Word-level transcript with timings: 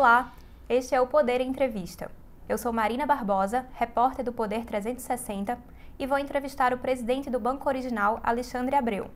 Olá, 0.00 0.32
este 0.66 0.94
é 0.94 1.00
o 1.02 1.06
Poder 1.06 1.42
Entrevista. 1.42 2.10
Eu 2.48 2.56
sou 2.56 2.72
Marina 2.72 3.04
Barbosa, 3.04 3.66
repórter 3.74 4.24
do 4.24 4.32
Poder 4.32 4.64
360, 4.64 5.58
e 5.98 6.06
vou 6.06 6.18
entrevistar 6.18 6.72
o 6.72 6.78
presidente 6.78 7.28
do 7.28 7.38
Banco 7.38 7.68
Original, 7.68 8.18
Alexandre 8.22 8.74
Abreu, 8.74 9.10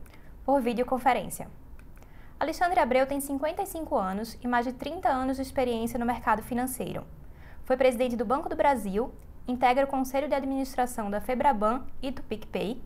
por 0.45 0.61
videoconferência. 0.61 1.49
Alexandre 2.39 2.79
Abreu 2.79 3.07
tem 3.07 3.19
55 3.19 3.97
anos 3.97 4.37
e 4.43 4.47
mais 4.47 4.63
de 4.63 4.73
30 4.73 5.09
anos 5.09 5.37
de 5.37 5.41
experiência 5.41 5.97
no 5.97 6.05
mercado 6.05 6.43
financeiro. 6.43 7.03
Foi 7.63 7.75
presidente 7.75 8.15
do 8.15 8.23
Banco 8.23 8.47
do 8.47 8.55
Brasil, 8.55 9.11
integra 9.47 9.85
o 9.85 9.89
Conselho 9.89 10.27
de 10.27 10.35
Administração 10.35 11.09
da 11.09 11.19
Febraban 11.19 11.81
e 11.99 12.11
do 12.11 12.21
PicPay 12.21 12.79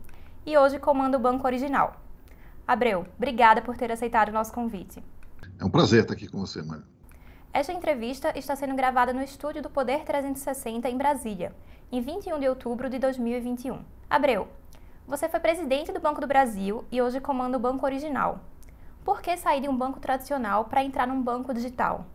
e 0.46 0.56
hoje 0.56 0.78
comanda 0.78 1.18
o 1.18 1.20
Banco 1.20 1.46
Original. 1.46 2.00
Abreu, 2.66 3.04
obrigada 3.18 3.60
por 3.60 3.76
ter 3.76 3.92
aceitado 3.92 4.30
o 4.30 4.32
nosso 4.32 4.54
convite. 4.54 5.04
É 5.58 5.64
um 5.66 5.70
prazer 5.70 6.00
estar 6.00 6.14
aqui 6.14 6.26
com 6.28 6.38
você, 6.38 6.62
Maria. 6.62 6.98
Esta 7.52 7.72
entrevista 7.72 8.32
está 8.38 8.54
sendo 8.54 8.76
gravada 8.76 9.12
no 9.12 9.20
estúdio 9.20 9.60
do 9.60 9.68
Poder 9.68 10.04
360 10.04 10.88
em 10.88 10.96
Brasília, 10.96 11.52
em 11.90 12.00
21 12.00 12.38
de 12.38 12.48
outubro 12.48 12.88
de 12.88 12.96
2021. 13.00 13.80
Abreu, 14.08 14.46
você 15.04 15.28
foi 15.28 15.40
presidente 15.40 15.90
do 15.90 15.98
Banco 15.98 16.20
do 16.20 16.28
Brasil 16.28 16.84
e 16.92 17.02
hoje 17.02 17.18
comanda 17.18 17.56
o 17.56 17.60
Banco 17.60 17.84
Original. 17.84 18.44
Por 19.04 19.20
que 19.20 19.36
sair 19.36 19.60
de 19.62 19.68
um 19.68 19.76
banco 19.76 19.98
tradicional 19.98 20.66
para 20.66 20.84
entrar 20.84 21.08
num 21.08 21.20
banco 21.20 21.52
digital? 21.52 22.06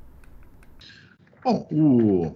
Bom, 1.44 1.68
o... 1.70 2.34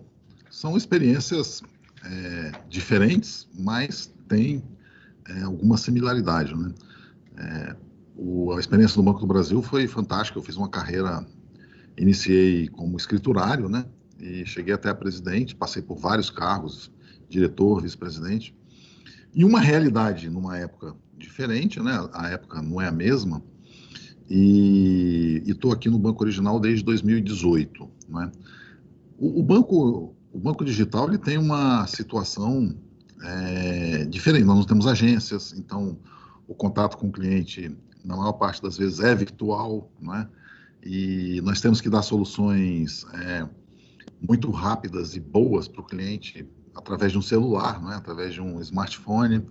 são 0.50 0.76
experiências 0.76 1.64
é, 2.04 2.52
diferentes, 2.68 3.48
mas 3.58 4.14
tem 4.28 4.62
é, 5.26 5.44
alguma 5.44 5.78
similaridade. 5.78 6.54
Né? 6.54 6.74
É, 7.38 7.76
o, 8.18 8.52
a 8.52 8.60
experiência 8.60 8.98
do 8.98 9.04
Banco 9.04 9.22
do 9.22 9.28
Brasil 9.28 9.62
foi 9.62 9.88
fantástica. 9.88 10.38
Eu 10.38 10.44
fiz 10.44 10.58
uma 10.58 10.68
carreira 10.68 11.26
iniciei 12.00 12.70
como 12.70 12.98
escriturário, 12.98 13.68
né? 13.68 13.86
E 14.20 14.46
cheguei 14.46 14.74
até 14.74 14.94
presidente, 14.94 15.56
passei 15.56 15.82
por 15.82 15.98
vários 15.98 16.30
cargos, 16.30 16.92
diretor, 17.30 17.82
vice-presidente. 17.82 18.56
E 19.34 19.44
uma 19.44 19.60
realidade 19.60 20.30
numa 20.30 20.58
época 20.58 20.96
diferente, 21.18 21.80
né? 21.82 22.10
A 22.14 22.30
época 22.30 22.62
não 22.62 22.82
é 22.82 22.88
a 22.88 22.92
mesma. 22.92 23.44
E 24.30 25.44
estou 25.46 25.72
aqui 25.72 25.90
no 25.90 26.00
Banco 26.00 26.24
Original 26.24 26.60
desde 26.60 26.84
2018, 26.86 27.90
né? 28.08 28.32
O, 29.18 29.42
o 29.42 29.44
banco, 29.44 30.16
o 30.32 30.40
banco 30.40 30.64
digital, 30.64 31.10
ele 31.10 31.18
tem 31.18 31.38
uma 31.38 31.86
situação 31.88 32.76
é, 33.22 34.06
diferente. 34.06 34.46
Nós 34.46 34.58
não 34.58 34.66
temos 34.66 34.88
agências, 34.88 35.54
então 35.58 35.98
o 36.48 36.56
contato 36.56 36.98
com 36.98 37.08
o 37.08 37.12
cliente, 37.12 37.76
na 38.04 38.16
maior 38.16 38.34
parte 38.34 38.62
das 38.62 38.78
vezes, 38.78 39.00
é 39.00 39.14
virtual, 39.14 39.92
né? 40.00 40.28
E 40.84 41.42
nós 41.42 41.60
temos 41.60 41.82
que 41.82 41.90
dar 41.90 42.02
soluções 42.02 43.06
é, 43.14 43.48
muito 44.22 44.50
rápidas 44.52 45.16
e 45.16 45.20
boas 45.20 45.68
para 45.68 45.82
o 45.82 45.84
cliente 45.84 46.48
através 46.76 47.12
de 47.12 47.18
um 47.18 47.22
celular, 47.22 47.82
não 47.82 47.92
é? 47.92 47.96
através 47.96 48.34
de 48.34 48.42
um 48.42 48.60
smartphone. 48.62 49.46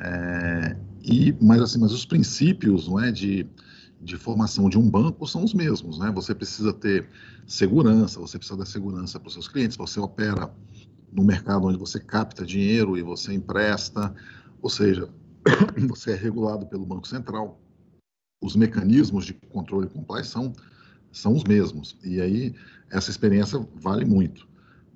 É, 0.00 0.76
e, 1.02 1.36
mas, 1.40 1.60
assim, 1.60 1.78
mas 1.78 1.92
os 1.92 2.04
princípios 2.04 2.88
não 2.88 2.98
é, 2.98 3.12
de, 3.12 3.46
de 4.00 4.16
formação 4.16 4.68
de 4.68 4.78
um 4.78 4.88
banco 4.88 5.26
são 5.26 5.44
os 5.44 5.52
mesmos. 5.52 5.98
Né? 5.98 6.10
Você 6.12 6.34
precisa 6.34 6.72
ter 6.72 7.06
segurança, 7.46 8.18
você 8.18 8.38
precisa 8.38 8.58
dar 8.58 8.66
segurança 8.66 9.20
para 9.20 9.28
os 9.28 9.34
seus 9.34 9.48
clientes, 9.48 9.76
você 9.76 10.00
opera 10.00 10.50
no 11.12 11.22
mercado 11.22 11.66
onde 11.66 11.78
você 11.78 12.00
capta 12.00 12.46
dinheiro 12.46 12.96
e 12.96 13.02
você 13.02 13.34
empresta, 13.34 14.14
ou 14.62 14.70
seja, 14.70 15.08
você 15.88 16.12
é 16.12 16.16
regulado 16.16 16.66
pelo 16.66 16.86
Banco 16.86 17.06
Central 17.06 17.60
os 18.42 18.56
mecanismos 18.56 19.24
de 19.24 19.32
controle 19.32 19.86
e 19.86 19.90
compliance 19.90 20.30
são, 20.30 20.52
são 21.12 21.32
os 21.32 21.44
mesmos. 21.44 21.96
E 22.04 22.20
aí, 22.20 22.54
essa 22.90 23.10
experiência 23.10 23.64
vale 23.74 24.04
muito. 24.04 24.46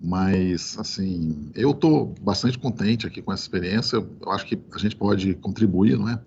Mas, 0.02 0.76
assim, 0.78 1.50
eu 1.54 1.70
estou 1.70 2.14
bastante 2.20 2.58
contente 2.58 3.06
aqui 3.06 3.22
com 3.22 3.32
essa 3.32 3.44
experiência. 3.44 3.96
Eu 3.96 4.32
acho 4.32 4.44
que 4.44 4.58
a 4.74 4.78
gente 4.78 4.96
pode 4.96 5.34
contribuir, 5.36 5.96
não 5.96 6.08
é? 6.08 6.20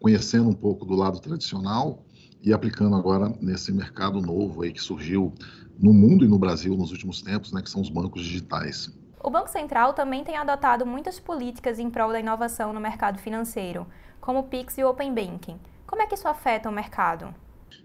Conhecendo 0.00 0.48
um 0.48 0.54
pouco 0.54 0.84
do 0.84 0.94
lado 0.94 1.20
tradicional 1.20 2.04
e 2.42 2.52
aplicando 2.52 2.96
agora 2.96 3.32
nesse 3.40 3.70
mercado 3.70 4.20
novo 4.20 4.62
aí 4.62 4.72
que 4.72 4.82
surgiu 4.82 5.32
no 5.78 5.92
mundo 5.92 6.24
e 6.24 6.28
no 6.28 6.38
Brasil 6.38 6.76
nos 6.76 6.90
últimos 6.90 7.22
tempos, 7.22 7.52
né, 7.52 7.62
que 7.62 7.70
são 7.70 7.80
os 7.80 7.88
bancos 7.88 8.22
digitais. 8.22 8.90
O 9.22 9.30
Banco 9.30 9.48
Central 9.48 9.94
também 9.94 10.24
tem 10.24 10.36
adotado 10.36 10.84
muitas 10.84 11.20
políticas 11.20 11.78
em 11.78 11.88
prol 11.88 12.10
da 12.10 12.18
inovação 12.18 12.72
no 12.72 12.80
mercado 12.80 13.18
financeiro, 13.18 13.86
como 14.20 14.40
o 14.40 14.42
Pix 14.44 14.76
e 14.78 14.82
o 14.82 14.88
Open 14.88 15.14
Banking. 15.14 15.58
Como 15.92 16.00
é 16.00 16.06
que 16.06 16.14
isso 16.14 16.26
afeta 16.26 16.70
o 16.70 16.72
mercado? 16.72 17.34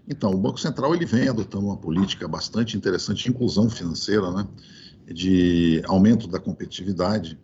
Então, 0.08 0.30
o 0.30 0.38
Banco 0.38 0.58
Central 0.58 0.94
ele 0.94 1.04
vem 1.04 1.28
adotando 1.28 1.66
uma 1.66 1.76
política 1.76 2.26
bastante 2.26 2.74
interessante 2.74 3.24
de 3.24 3.28
inclusão 3.28 3.68
financeira, 3.68 4.30
né, 4.30 4.48
de 5.12 5.82
aumento 5.84 6.26
da 6.26 6.40
competitividade. 6.40 7.38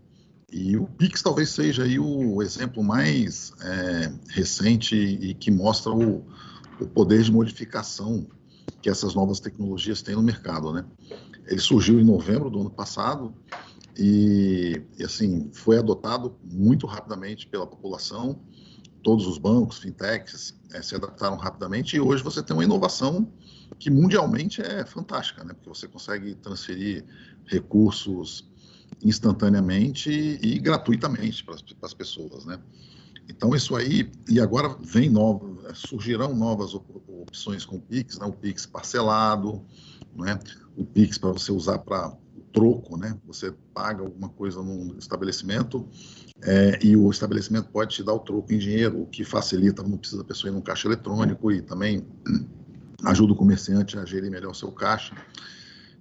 E 0.50 0.74
o 0.78 0.86
Pix 0.86 1.20
talvez 1.20 1.50
seja 1.50 1.82
aí 1.82 1.98
o 1.98 2.40
exemplo 2.40 2.82
mais 2.82 3.52
é, 3.60 4.10
recente 4.30 4.96
e 4.96 5.34
que 5.34 5.50
mostra 5.50 5.92
o, 5.92 6.24
o, 6.80 6.86
poder 6.86 7.20
de 7.22 7.30
modificação 7.30 8.26
que 8.80 8.88
essas 8.88 9.14
novas 9.14 9.40
tecnologias 9.40 10.00
têm 10.00 10.14
no 10.14 10.22
mercado, 10.22 10.72
né? 10.72 10.86
Ele 11.46 11.60
surgiu 11.60 12.00
em 12.00 12.04
novembro 12.04 12.48
do 12.48 12.62
ano 12.62 12.70
passado 12.70 13.34
e, 13.98 14.80
assim 15.04 15.50
foi 15.52 15.76
adotado 15.76 16.34
muito 16.42 16.86
rapidamente 16.86 17.46
pela 17.46 17.66
população 17.66 18.40
todos 19.04 19.26
os 19.26 19.38
bancos, 19.38 19.78
fintechs, 19.78 20.54
é, 20.72 20.82
se 20.82 20.96
adaptaram 20.96 21.36
rapidamente 21.36 21.96
e 21.96 22.00
hoje 22.00 22.24
você 22.24 22.42
tem 22.42 22.56
uma 22.56 22.64
inovação 22.64 23.30
que 23.78 23.90
mundialmente 23.90 24.62
é 24.62 24.84
fantástica, 24.84 25.44
né? 25.44 25.52
Porque 25.52 25.68
você 25.68 25.86
consegue 25.86 26.34
transferir 26.36 27.04
recursos 27.44 28.48
instantaneamente 29.04 30.10
e 30.10 30.58
gratuitamente 30.58 31.44
para 31.44 31.54
as 31.82 31.94
pessoas, 31.94 32.46
né? 32.46 32.58
Então 33.28 33.54
isso 33.54 33.76
aí 33.76 34.10
e 34.28 34.40
agora 34.40 34.74
vem 34.82 35.10
novo, 35.10 35.60
surgirão 35.74 36.34
novas 36.34 36.74
opções 36.74 37.64
com 37.64 37.76
o 37.76 37.80
Pix, 37.80 38.18
né? 38.18 38.26
O 38.26 38.32
Pix 38.32 38.64
parcelado, 38.64 39.62
né? 40.16 40.38
O 40.76 40.84
Pix 40.84 41.18
para 41.18 41.30
você 41.30 41.52
usar 41.52 41.78
para 41.78 42.16
troco, 42.54 42.96
né? 42.96 43.18
Você 43.26 43.52
paga 43.74 44.02
alguma 44.02 44.28
coisa 44.28 44.62
num 44.62 44.96
estabelecimento 44.96 45.86
é, 46.42 46.78
e 46.82 46.96
o 46.96 47.10
estabelecimento 47.10 47.68
pode 47.70 47.96
te 47.96 48.02
dar 48.02 48.14
o 48.14 48.20
troco 48.20 48.52
em 48.52 48.58
dinheiro, 48.58 49.02
o 49.02 49.06
que 49.06 49.24
facilita, 49.24 49.82
não 49.82 49.98
precisa 49.98 50.22
a 50.22 50.24
pessoa 50.24 50.50
ir 50.50 50.54
no 50.54 50.62
caixa 50.62 50.86
eletrônico 50.86 51.50
e 51.50 51.60
também 51.60 52.06
ajuda 53.04 53.32
o 53.32 53.36
comerciante 53.36 53.98
a 53.98 54.04
gerir 54.04 54.30
melhor 54.30 54.52
o 54.52 54.54
seu 54.54 54.70
caixa. 54.70 55.14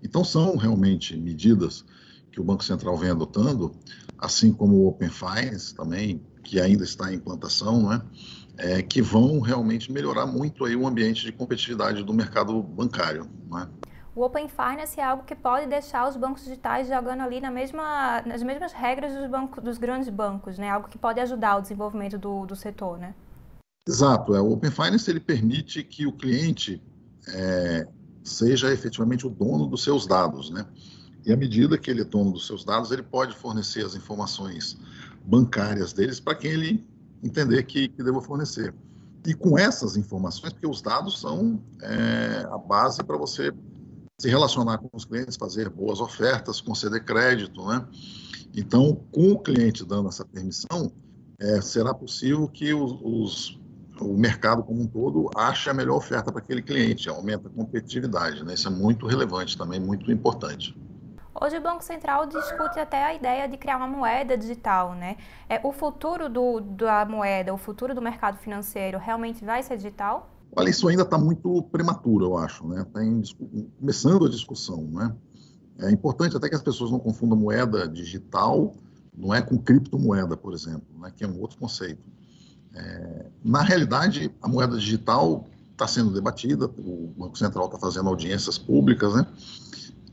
Então, 0.02 0.24
são 0.24 0.56
realmente 0.56 1.18
medidas 1.18 1.84
que 2.32 2.40
o 2.40 2.44
Banco 2.44 2.64
Central 2.64 2.98
vem 2.98 3.10
adotando, 3.10 3.74
assim 4.18 4.54
como 4.54 4.76
o 4.76 4.88
Open 4.88 5.10
Finance 5.10 5.74
também, 5.74 6.22
que 6.44 6.60
ainda 6.60 6.84
está 6.84 7.12
em 7.12 7.16
implantação, 7.16 7.90
né? 7.90 8.02
É, 8.56 8.82
que 8.84 9.02
vão 9.02 9.40
realmente 9.40 9.92
melhorar 9.92 10.28
muito 10.28 10.64
aí 10.66 10.76
o 10.76 10.86
ambiente 10.86 11.26
de 11.26 11.32
competitividade 11.32 12.04
do 12.04 12.14
mercado 12.14 12.62
bancário. 12.62 13.28
Né? 13.50 13.68
O 14.16 14.24
Open 14.24 14.48
Finance 14.48 15.00
é 15.00 15.04
algo 15.04 15.24
que 15.24 15.36
pode 15.36 15.68
deixar 15.68 16.08
os 16.08 16.16
bancos 16.16 16.44
digitais 16.44 16.88
jogando 16.88 17.22
ali 17.22 17.42
na 17.42 17.50
mesma, 17.50 18.22
nas 18.22 18.44
mesmas 18.44 18.72
regras 18.72 19.14
dos, 19.14 19.28
bancos, 19.30 19.64
dos 19.64 19.78
grandes 19.78 20.10
bancos, 20.10 20.58
né? 20.58 20.70
Algo 20.70 20.88
que 20.88 20.98
pode 20.98 21.20
ajudar 21.20 21.58
o 21.58 21.62
desenvolvimento 21.62 22.18
do, 22.18 22.46
do 22.46 22.56
setor, 22.56 23.00
né? 23.00 23.16
Exato. 23.88 24.36
É, 24.36 24.42
o 24.42 24.52
Open 24.52 24.70
Finance 24.70 25.10
ele 25.10 25.20
permite 25.20 25.84
que 25.84 26.06
o 26.06 26.14
cliente 26.14 26.82
é, 27.28 27.88
seja 28.24 28.72
efetivamente 28.72 29.26
o 29.26 29.30
dono 29.30 29.66
dos 29.66 29.84
seus 29.84 30.06
dados, 30.06 30.52
né? 30.52 30.66
E 31.26 31.34
à 31.34 31.38
medida 31.38 31.78
que 31.78 31.90
ele 31.90 32.02
é 32.02 32.06
dono 32.06 32.34
dos 32.34 32.46
seus 32.46 32.64
dados, 32.64 32.92
ele 32.92 33.04
pode 33.04 33.36
fornecer 33.36 33.84
as 33.84 33.96
informações 33.96 34.78
bancárias 35.26 35.92
deles 35.92 36.20
para 36.20 36.36
quem 36.36 36.52
ele 36.52 36.88
entender 37.24 37.64
que, 37.64 37.88
que 37.88 38.04
deva 38.04 38.22
fornecer. 38.22 38.76
E 39.26 39.34
com 39.34 39.58
essas 39.58 39.96
informações, 39.96 40.52
porque 40.52 40.68
os 40.68 40.82
dados 40.82 41.20
são 41.20 41.64
é, 41.82 42.46
a 42.52 42.58
base 42.58 43.02
para 43.04 43.18
você 43.18 43.54
se 44.24 44.30
relacionar 44.30 44.78
com 44.78 44.88
os 44.94 45.04
clientes, 45.04 45.36
fazer 45.36 45.68
boas 45.68 46.00
ofertas, 46.00 46.62
conceder 46.62 47.04
crédito, 47.04 47.62
né? 47.68 47.86
Então, 48.56 49.04
com 49.12 49.34
o 49.34 49.40
cliente 49.40 49.84
dando 49.84 50.08
essa 50.08 50.24
permissão, 50.24 50.94
é, 51.42 51.60
será 51.60 51.94
possível 51.94 52.48
que 52.48 52.74
os, 52.74 52.98
os, 53.04 53.60
o 54.00 54.18
mercado 54.18 54.64
como 54.64 54.82
um 54.82 54.88
todo 54.88 55.30
ache 55.36 55.70
a 55.70 55.74
melhor 55.74 55.98
oferta 55.98 56.32
para 56.32 56.40
aquele 56.40 56.62
cliente, 56.62 57.10
aumenta 57.10 57.50
a 57.50 57.52
competitividade, 57.52 58.46
né? 58.46 58.54
Isso 58.54 58.70
é 58.70 58.72
muito 58.72 59.06
relevante 59.06 59.58
também, 59.58 59.78
muito 59.78 60.10
importante. 60.10 60.74
Hoje 61.36 61.58
o 61.58 61.62
Banco 61.62 61.84
Central 61.84 62.26
discute 62.26 62.80
até 62.80 63.04
a 63.04 63.14
ideia 63.14 63.46
de 63.50 63.58
criar 63.58 63.76
uma 63.76 63.88
moeda 63.88 64.38
digital, 64.38 64.94
né? 64.94 65.18
É, 65.50 65.60
o 65.62 65.74
futuro 65.74 66.30
do, 66.30 66.62
da 66.62 67.04
moeda, 67.04 67.54
o 67.54 67.58
futuro 67.58 67.94
do 67.94 68.02
mercado 68.02 68.38
financeiro 68.38 68.98
realmente 68.98 69.44
vai 69.44 69.62
ser 69.62 69.76
digital? 69.76 70.33
Olha, 70.56 70.70
isso 70.70 70.88
ainda 70.88 71.04
está 71.04 71.18
muito 71.18 71.64
prematuro, 71.64 72.26
eu 72.26 72.38
acho, 72.38 72.68
né? 72.68 72.82
Está 72.82 73.00
começando 73.80 74.26
a 74.26 74.30
discussão, 74.30 74.84
né? 74.84 75.16
É 75.80 75.92
importante 75.92 76.38
até 76.38 76.48
que 76.48 76.56
as 76.56 76.62
pessoas 76.62 76.92
não 76.92 77.00
confundam 77.00 77.38
moeda 77.38 77.88
digital, 77.88 78.76
não 79.16 79.34
é 79.34 79.42
com 79.42 79.58
criptomoeda, 79.58 80.38
por 80.38 80.54
exemplo, 80.54 80.88
né? 81.00 81.12
que 81.16 81.24
é 81.24 81.28
um 81.28 81.40
outro 81.40 81.58
conceito. 81.58 82.02
É, 82.74 83.26
na 83.44 83.62
realidade, 83.62 84.32
a 84.42 84.48
moeda 84.48 84.78
digital 84.78 85.48
está 85.72 85.88
sendo 85.88 86.12
debatida, 86.12 86.66
o 86.66 87.14
Banco 87.18 87.38
Central 87.38 87.66
está 87.66 87.80
fazendo 87.80 88.10
audiências 88.10 88.58
públicas, 88.58 89.16
né? 89.16 89.28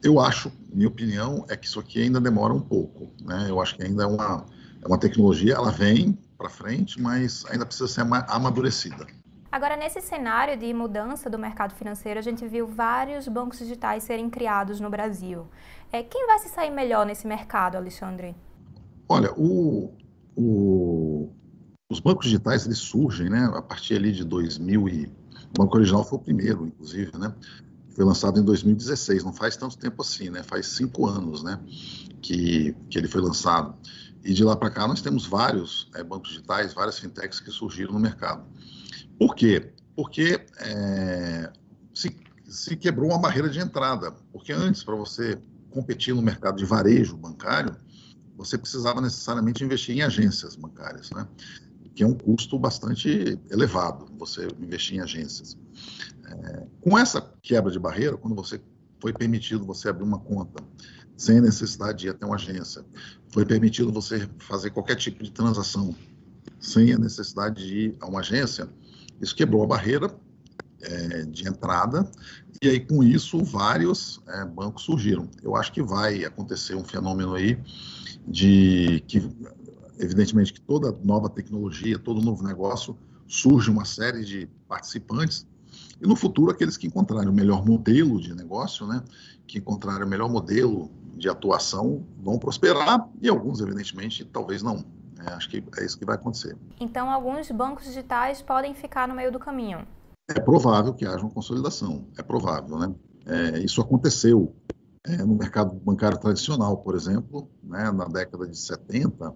eu 0.02 0.18
acho, 0.18 0.50
minha 0.72 0.88
opinião, 0.88 1.44
é 1.48 1.56
que 1.56 1.66
isso 1.66 1.78
aqui 1.78 2.02
ainda 2.02 2.20
demora 2.20 2.54
um 2.54 2.60
pouco. 2.60 3.12
Né? 3.22 3.46
Eu 3.48 3.60
acho 3.60 3.76
que 3.76 3.82
ainda 3.82 4.04
é 4.04 4.06
uma, 4.06 4.46
é 4.82 4.86
uma 4.86 4.98
tecnologia, 4.98 5.54
ela 5.54 5.70
vem 5.70 6.18
para 6.38 6.48
frente, 6.48 7.00
mas 7.00 7.44
ainda 7.50 7.66
precisa 7.66 7.88
ser 7.88 8.00
amadurecida. 8.00 9.06
Agora, 9.52 9.76
nesse 9.76 10.00
cenário 10.00 10.56
de 10.56 10.72
mudança 10.72 11.28
do 11.28 11.36
mercado 11.36 11.74
financeiro, 11.74 12.20
a 12.20 12.22
gente 12.22 12.46
viu 12.46 12.68
vários 12.68 13.26
bancos 13.26 13.58
digitais 13.58 14.04
serem 14.04 14.30
criados 14.30 14.78
no 14.78 14.88
Brasil. 14.88 15.48
É, 15.90 16.04
quem 16.04 16.24
vai 16.26 16.38
se 16.38 16.48
sair 16.48 16.70
melhor 16.70 17.04
nesse 17.04 17.26
mercado, 17.26 17.76
Alexandre? 17.76 18.36
Olha, 19.08 19.32
o, 19.36 19.92
o, 20.36 21.32
os 21.90 21.98
bancos 21.98 22.26
digitais 22.26 22.64
eles 22.64 22.78
surgem 22.78 23.28
né, 23.28 23.50
a 23.52 23.60
partir 23.60 23.96
ali 23.96 24.12
de 24.12 24.24
2000 24.24 24.88
e... 24.88 25.06
O 25.52 25.62
Banco 25.62 25.76
Original 25.78 26.04
foi 26.04 26.16
o 26.16 26.22
primeiro, 26.22 26.64
inclusive, 26.64 27.10
né? 27.18 27.34
Foi 27.88 28.04
lançado 28.04 28.38
em 28.38 28.44
2016, 28.44 29.24
não 29.24 29.32
faz 29.32 29.56
tanto 29.56 29.76
tempo 29.76 30.00
assim, 30.00 30.30
né? 30.30 30.44
Faz 30.44 30.66
cinco 30.66 31.08
anos, 31.08 31.42
né? 31.42 31.58
Que, 32.22 32.72
que 32.88 32.96
ele 32.96 33.08
foi 33.08 33.20
lançado. 33.20 33.74
E 34.22 34.32
de 34.32 34.44
lá 34.44 34.54
para 34.54 34.70
cá 34.70 34.86
nós 34.86 35.02
temos 35.02 35.26
vários 35.26 35.90
é, 35.96 36.04
bancos 36.04 36.30
digitais, 36.30 36.72
várias 36.72 37.00
fintechs 37.00 37.40
que 37.40 37.50
surgiram 37.50 37.92
no 37.92 37.98
mercado. 37.98 38.44
Por 39.20 39.34
quê? 39.36 39.70
Porque 39.94 40.40
é, 40.60 41.52
se, 41.92 42.16
se 42.48 42.74
quebrou 42.74 43.10
uma 43.10 43.18
barreira 43.18 43.50
de 43.50 43.60
entrada. 43.60 44.12
Porque 44.32 44.50
antes, 44.50 44.82
para 44.82 44.94
você 44.94 45.38
competir 45.68 46.14
no 46.14 46.22
mercado 46.22 46.56
de 46.56 46.64
varejo 46.64 47.18
bancário, 47.18 47.76
você 48.34 48.56
precisava 48.56 48.98
necessariamente 49.02 49.62
investir 49.62 49.94
em 49.94 50.00
agências 50.00 50.56
bancárias, 50.56 51.10
né? 51.10 51.28
que 51.94 52.02
é 52.02 52.06
um 52.06 52.14
custo 52.14 52.58
bastante 52.58 53.38
elevado, 53.50 54.06
você 54.18 54.48
investir 54.58 54.96
em 54.96 55.00
agências. 55.00 55.54
É, 56.24 56.66
com 56.80 56.96
essa 56.96 57.20
quebra 57.42 57.70
de 57.70 57.78
barreira, 57.78 58.16
quando 58.16 58.34
você 58.34 58.58
foi 59.00 59.12
permitido 59.12 59.66
você 59.66 59.90
abrir 59.90 60.04
uma 60.04 60.18
conta 60.18 60.64
sem 61.14 61.42
necessidade 61.42 61.98
de 61.98 62.06
ir 62.06 62.10
até 62.10 62.24
uma 62.24 62.36
agência, 62.36 62.82
foi 63.28 63.44
permitido 63.44 63.92
você 63.92 64.26
fazer 64.38 64.70
qualquer 64.70 64.96
tipo 64.96 65.22
de 65.22 65.30
transação 65.30 65.94
sem 66.58 66.94
a 66.94 66.98
necessidade 66.98 67.66
de 67.66 67.78
ir 67.78 67.96
a 68.00 68.06
uma 68.06 68.20
agência, 68.20 68.68
isso 69.20 69.34
quebrou 69.34 69.62
a 69.62 69.66
barreira 69.66 70.10
é, 70.80 71.24
de 71.24 71.46
entrada 71.46 72.10
e 72.62 72.68
aí 72.68 72.80
com 72.80 73.02
isso 73.02 73.42
vários 73.44 74.20
é, 74.28 74.44
bancos 74.44 74.82
surgiram. 74.82 75.28
Eu 75.42 75.56
acho 75.56 75.72
que 75.72 75.82
vai 75.82 76.24
acontecer 76.24 76.74
um 76.74 76.84
fenômeno 76.84 77.34
aí 77.34 77.58
de 78.26 79.02
que 79.06 79.22
evidentemente 79.98 80.52
que 80.52 80.60
toda 80.60 80.96
nova 81.04 81.28
tecnologia, 81.28 81.98
todo 81.98 82.22
novo 82.22 82.42
negócio 82.42 82.96
surge 83.26 83.70
uma 83.70 83.84
série 83.84 84.24
de 84.24 84.48
participantes 84.66 85.46
e 86.00 86.06
no 86.06 86.16
futuro 86.16 86.50
aqueles 86.50 86.76
que 86.76 86.86
encontrarem 86.86 87.28
o 87.28 87.32
melhor 87.32 87.64
modelo 87.64 88.20
de 88.20 88.34
negócio, 88.34 88.86
né, 88.86 89.02
que 89.46 89.58
encontrarem 89.58 90.04
o 90.04 90.08
melhor 90.08 90.30
modelo 90.30 90.90
de 91.16 91.28
atuação 91.28 92.04
vão 92.22 92.38
prosperar 92.38 93.08
e 93.20 93.28
alguns 93.28 93.60
evidentemente 93.60 94.24
talvez 94.24 94.62
não. 94.62 94.84
É, 95.26 95.32
acho 95.32 95.48
que 95.50 95.62
é 95.78 95.84
isso 95.84 95.98
que 95.98 96.04
vai 96.04 96.14
acontecer. 96.14 96.56
Então 96.78 97.10
alguns 97.10 97.50
bancos 97.50 97.84
digitais 97.84 98.40
podem 98.40 98.74
ficar 98.74 99.06
no 99.06 99.14
meio 99.14 99.30
do 99.30 99.38
caminho. 99.38 99.86
É 100.28 100.40
provável 100.40 100.94
que 100.94 101.04
haja 101.04 101.22
uma 101.22 101.30
consolidação, 101.30 102.06
é 102.16 102.22
provável, 102.22 102.78
né? 102.78 102.94
É, 103.26 103.58
isso 103.58 103.80
aconteceu 103.80 104.54
é, 105.04 105.16
no 105.18 105.34
mercado 105.34 105.74
bancário 105.74 106.18
tradicional, 106.18 106.76
por 106.78 106.94
exemplo, 106.94 107.48
né, 107.62 107.90
na 107.90 108.04
década 108.04 108.46
de 108.46 108.56
70, 108.56 109.34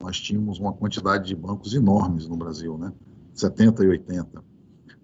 nós 0.00 0.18
tínhamos 0.20 0.58
uma 0.58 0.72
quantidade 0.72 1.26
de 1.26 1.34
bancos 1.34 1.74
enormes 1.74 2.26
no 2.26 2.36
Brasil, 2.36 2.78
né? 2.78 2.92
70 3.34 3.84
e 3.84 3.88
80. 3.88 4.44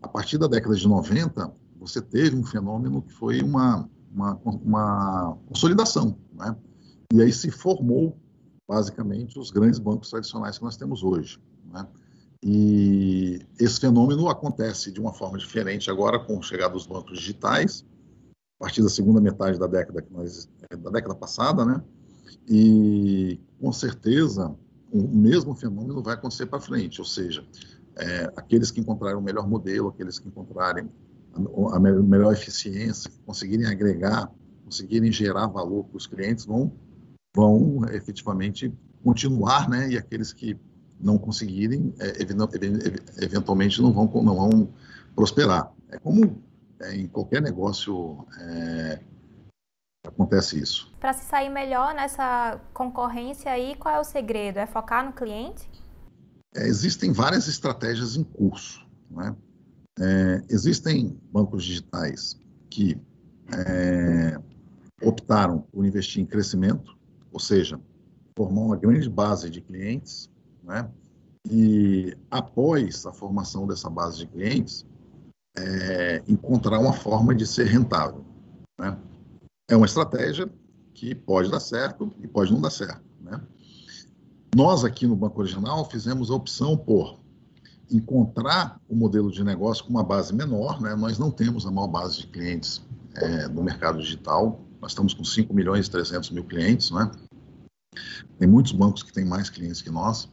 A 0.00 0.08
partir 0.08 0.38
da 0.38 0.46
década 0.46 0.74
de 0.74 0.86
90, 0.86 1.52
você 1.78 2.00
teve 2.00 2.36
um 2.36 2.44
fenômeno 2.44 3.02
que 3.02 3.12
foi 3.12 3.42
uma, 3.42 3.88
uma, 4.12 4.34
uma 4.44 5.38
consolidação, 5.46 6.16
né? 6.32 6.56
E 7.12 7.22
aí 7.22 7.32
se 7.32 7.50
formou, 7.50 8.16
basicamente, 8.68 9.38
os 9.38 9.50
grandes 9.50 9.78
bancos 9.78 10.10
tradicionais 10.10 10.58
que 10.58 10.64
nós 10.64 10.76
temos 10.76 11.02
hoje, 11.02 11.40
né? 11.72 11.86
E 12.42 13.40
esse 13.58 13.80
fenômeno 13.80 14.28
acontece 14.28 14.92
de 14.92 15.00
uma 15.00 15.12
forma 15.12 15.38
diferente 15.38 15.90
agora 15.90 16.18
com 16.18 16.38
a 16.38 16.42
chegada 16.42 16.74
dos 16.74 16.86
bancos 16.86 17.18
digitais, 17.18 17.84
a 18.60 18.64
partir 18.64 18.82
da 18.82 18.88
segunda 18.88 19.20
metade 19.20 19.58
da 19.58 19.66
década 19.66 20.02
que 20.02 20.12
nós 20.12 20.48
da 20.70 20.90
década 20.90 21.14
passada, 21.14 21.64
né? 21.64 21.82
E 22.48 23.40
com 23.60 23.72
certeza 23.72 24.54
o 24.92 25.02
mesmo 25.02 25.54
fenômeno 25.54 26.02
vai 26.02 26.14
acontecer 26.14 26.46
para 26.46 26.60
frente, 26.60 27.00
ou 27.00 27.04
seja, 27.04 27.44
é, 27.96 28.32
aqueles 28.36 28.70
que 28.70 28.80
encontrarem 28.80 29.16
o 29.16 29.22
melhor 29.22 29.48
modelo, 29.48 29.88
aqueles 29.88 30.18
que 30.18 30.28
encontrarem 30.28 30.88
a, 31.34 31.76
a 31.76 31.80
melhor 31.80 32.32
eficiência, 32.32 33.10
conseguirem 33.24 33.66
agregar, 33.66 34.30
conseguirem 34.64 35.10
gerar 35.10 35.46
valor 35.48 35.84
para 35.84 35.96
os 35.96 36.06
clientes, 36.06 36.44
vão, 36.44 36.72
vão 37.36 37.84
efetivamente 37.92 38.72
continuar, 39.04 39.68
né? 39.68 39.90
E 39.90 39.98
aqueles 39.98 40.32
que 40.32 40.58
não 40.98 41.18
conseguirem, 41.18 41.94
é, 42.00 42.22
eventualmente 43.22 43.82
não 43.82 43.92
vão, 43.92 44.10
não 44.22 44.34
vão 44.34 44.68
prosperar. 45.14 45.70
É 45.90 45.98
como 45.98 46.42
é, 46.80 46.96
em 46.96 47.06
qualquer 47.06 47.42
negócio 47.42 48.26
é, 48.40 49.00
acontece 50.06 50.58
isso. 50.58 50.90
Para 50.98 51.12
se 51.12 51.26
sair 51.26 51.50
melhor 51.50 51.94
nessa 51.94 52.58
concorrência 52.72 53.52
aí, 53.52 53.76
qual 53.76 53.94
é 53.94 54.00
o 54.00 54.04
segredo? 54.04 54.58
É 54.58 54.66
focar 54.66 55.04
no 55.04 55.12
cliente? 55.12 55.68
É, 56.54 56.66
existem 56.66 57.12
várias 57.12 57.48
estratégias 57.48 58.16
em 58.16 58.24
curso. 58.24 58.86
Né? 59.10 59.36
Existem 60.48 61.18
bancos 61.30 61.64
digitais 61.64 62.38
que 62.68 63.00
optaram 65.02 65.60
por 65.72 65.86
investir 65.86 66.22
em 66.22 66.26
crescimento, 66.26 66.95
ou 67.36 67.40
seja, 67.40 67.78
formar 68.34 68.62
uma 68.62 68.76
grande 68.76 69.10
base 69.10 69.50
de 69.50 69.60
clientes, 69.60 70.30
né? 70.64 70.90
e 71.46 72.16
após 72.30 73.04
a 73.04 73.12
formação 73.12 73.66
dessa 73.66 73.90
base 73.90 74.20
de 74.20 74.26
clientes, 74.26 74.86
é, 75.54 76.22
encontrar 76.26 76.78
uma 76.78 76.94
forma 76.94 77.34
de 77.34 77.46
ser 77.46 77.66
rentável. 77.66 78.24
Né? 78.80 78.96
é 79.68 79.76
uma 79.76 79.84
estratégia 79.84 80.50
que 80.94 81.14
pode 81.14 81.50
dar 81.50 81.60
certo 81.60 82.10
e 82.22 82.26
pode 82.26 82.50
não 82.50 82.60
dar 82.60 82.70
certo. 82.70 83.04
Né? 83.20 83.38
Nós 84.56 84.82
aqui 84.82 85.06
no 85.06 85.14
Banco 85.14 85.38
Original 85.38 85.84
fizemos 85.90 86.30
a 86.30 86.34
opção 86.34 86.74
por 86.74 87.20
encontrar 87.90 88.80
o 88.88 88.94
um 88.94 88.96
modelo 88.96 89.30
de 89.30 89.44
negócio 89.44 89.84
com 89.84 89.90
uma 89.90 90.02
base 90.02 90.34
menor, 90.34 90.80
né? 90.80 90.94
nós 90.94 91.18
não 91.18 91.30
temos 91.30 91.66
a 91.66 91.70
maior 91.70 91.88
base 91.88 92.20
de 92.20 92.28
clientes 92.28 92.82
é, 93.14 93.46
no 93.46 93.62
mercado 93.62 93.98
digital, 93.98 94.58
nós 94.80 94.92
estamos 94.92 95.12
com 95.12 95.22
5 95.22 95.52
milhões 95.52 95.86
e 95.86 95.90
300 95.90 96.30
mil 96.30 96.44
clientes, 96.44 96.90
né? 96.90 97.10
Tem 98.38 98.48
muitos 98.48 98.72
bancos 98.72 99.02
que 99.02 99.12
têm 99.12 99.24
mais 99.24 99.50
clientes 99.50 99.82
que 99.82 99.90
nós, 99.90 100.28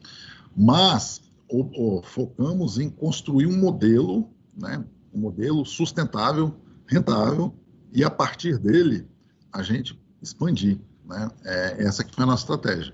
mas 0.55 1.21
o, 1.49 1.97
o, 1.97 2.01
focamos 2.01 2.77
em 2.77 2.89
construir 2.89 3.45
um 3.45 3.57
modelo, 3.57 4.29
né? 4.55 4.83
um 5.13 5.19
modelo 5.19 5.65
sustentável, 5.65 6.55
rentável, 6.87 7.53
e 7.91 8.03
a 8.03 8.09
partir 8.09 8.57
dele 8.57 9.07
a 9.51 9.61
gente 9.61 9.99
expandir. 10.21 10.79
Né? 11.05 11.29
É, 11.45 11.83
essa 11.83 12.03
que 12.03 12.13
foi 12.13 12.23
a 12.23 12.27
nossa 12.27 12.43
estratégia. 12.43 12.93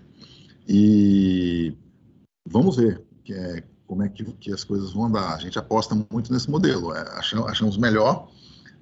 E 0.67 1.75
vamos 2.45 2.75
ver 2.75 3.01
que 3.23 3.33
é, 3.33 3.63
como 3.87 4.03
é 4.03 4.09
que, 4.09 4.23
que, 4.23 4.51
as 4.51 4.63
coisas 4.63 4.91
vão 4.91 5.05
andar. 5.05 5.35
A 5.35 5.39
gente 5.39 5.57
aposta 5.57 5.95
muito 6.11 6.31
nesse 6.31 6.49
modelo. 6.49 6.93
É, 6.93 7.01
achamos, 7.17 7.47
achamos 7.47 7.77
melhor 7.77 8.29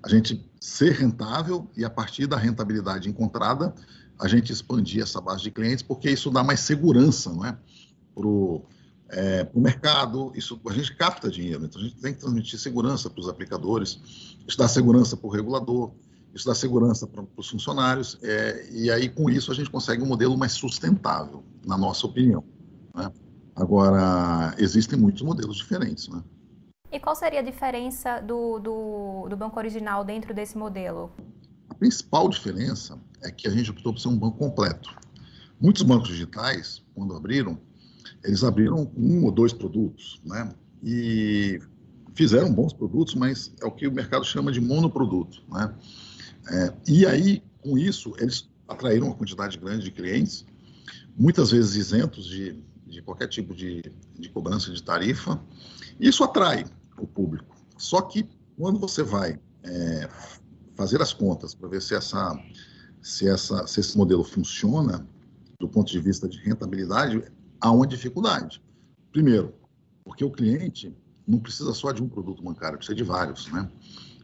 a 0.03 0.09
gente 0.09 0.49
ser 0.59 0.93
rentável 0.93 1.69
e, 1.75 1.85
a 1.85 1.89
partir 1.89 2.27
da 2.27 2.37
rentabilidade 2.37 3.09
encontrada, 3.09 3.73
a 4.19 4.27
gente 4.27 4.51
expandir 4.51 5.03
essa 5.03 5.21
base 5.21 5.43
de 5.43 5.51
clientes, 5.51 5.83
porque 5.83 6.09
isso 6.09 6.29
dá 6.31 6.43
mais 6.43 6.59
segurança 6.61 7.31
não 7.31 7.45
é? 7.45 7.57
para 8.13 8.27
o 8.27 8.65
é, 9.09 9.47
mercado, 9.53 10.31
isso, 10.35 10.59
a 10.67 10.73
gente 10.73 10.95
capta 10.95 11.29
dinheiro, 11.29 11.65
então 11.65 11.79
a 11.81 11.83
gente 11.83 11.97
tem 11.97 12.13
que 12.13 12.19
transmitir 12.19 12.59
segurança 12.59 13.09
para 13.09 13.21
os 13.21 13.29
aplicadores, 13.29 13.99
isso 14.47 14.57
dá 14.57 14.67
segurança 14.67 15.15
para 15.15 15.27
o 15.27 15.29
regulador, 15.29 15.91
isso 16.33 16.45
dá 16.45 16.53
segurança 16.53 17.07
para 17.07 17.23
os 17.35 17.49
funcionários, 17.49 18.17
é, 18.21 18.69
e 18.71 18.91
aí 18.91 19.07
com 19.07 19.29
isso 19.29 19.51
a 19.51 19.55
gente 19.55 19.69
consegue 19.69 20.03
um 20.03 20.07
modelo 20.07 20.37
mais 20.37 20.53
sustentável, 20.53 21.43
na 21.65 21.77
nossa 21.77 22.05
opinião. 22.05 22.43
Né? 22.93 23.11
Agora, 23.55 24.53
existem 24.57 24.99
muitos 24.99 25.21
modelos 25.21 25.57
diferentes. 25.57 26.07
Né? 26.09 26.21
E 26.91 26.99
qual 26.99 27.15
seria 27.15 27.39
a 27.39 27.43
diferença 27.43 28.19
do, 28.19 28.59
do, 28.59 29.27
do 29.29 29.37
banco 29.37 29.57
original 29.57 30.03
dentro 30.03 30.33
desse 30.33 30.57
modelo? 30.57 31.11
A 31.69 31.73
principal 31.73 32.29
diferença 32.29 32.99
é 33.21 33.31
que 33.31 33.47
a 33.47 33.51
gente 33.51 33.71
optou 33.71 33.93
por 33.93 33.99
ser 33.99 34.07
um 34.07 34.17
banco 34.17 34.37
completo. 34.37 34.95
Muitos 35.59 35.81
bancos 35.83 36.09
digitais, 36.09 36.83
quando 36.93 37.15
abriram, 37.15 37.59
eles 38.23 38.43
abriram 38.43 38.91
um 38.95 39.25
ou 39.25 39.31
dois 39.31 39.53
produtos, 39.53 40.21
né? 40.23 40.53
E 40.83 41.59
fizeram 42.13 42.53
bons 42.53 42.73
produtos, 42.73 43.15
mas 43.15 43.51
é 43.61 43.65
o 43.65 43.71
que 43.71 43.87
o 43.87 43.91
mercado 43.91 44.25
chama 44.25 44.51
de 44.51 44.61
monoproduto, 44.61 45.43
né? 45.49 45.73
É, 46.49 46.73
e 46.87 47.05
aí, 47.05 47.43
com 47.61 47.77
isso, 47.77 48.13
eles 48.19 48.49
atraíram 48.67 49.07
uma 49.07 49.15
quantidade 49.15 49.57
grande 49.57 49.85
de 49.85 49.91
clientes, 49.91 50.45
muitas 51.17 51.51
vezes 51.51 51.75
isentos 51.75 52.27
de, 52.27 52.61
de 52.85 53.01
qualquer 53.01 53.27
tipo 53.27 53.53
de, 53.53 53.83
de 54.17 54.29
cobrança 54.29 54.71
de 54.71 54.81
tarifa. 54.81 55.41
Isso 55.99 56.23
atrai 56.23 56.65
o 56.97 57.07
público. 57.07 57.55
Só 57.77 58.01
que 58.01 58.27
quando 58.57 58.79
você 58.79 59.03
vai 59.03 59.39
é, 59.63 60.09
fazer 60.75 61.01
as 61.01 61.13
contas 61.13 61.53
para 61.53 61.67
ver 61.67 61.81
se 61.81 61.95
essa, 61.95 62.39
se, 63.01 63.27
essa, 63.27 63.65
se 63.67 63.79
esse 63.79 63.97
modelo 63.97 64.23
funciona 64.23 65.07
do 65.59 65.67
ponto 65.67 65.91
de 65.91 65.99
vista 65.99 66.27
de 66.27 66.37
rentabilidade, 66.39 67.23
há 67.59 67.71
uma 67.71 67.87
dificuldade. 67.87 68.61
Primeiro, 69.11 69.53
porque 70.03 70.23
o 70.23 70.31
cliente 70.31 70.95
não 71.27 71.39
precisa 71.39 71.73
só 71.73 71.91
de 71.91 72.01
um 72.01 72.07
produto 72.07 72.43
bancário, 72.43 72.77
precisa 72.77 72.95
de 72.95 73.03
vários. 73.03 73.51
Né? 73.51 73.69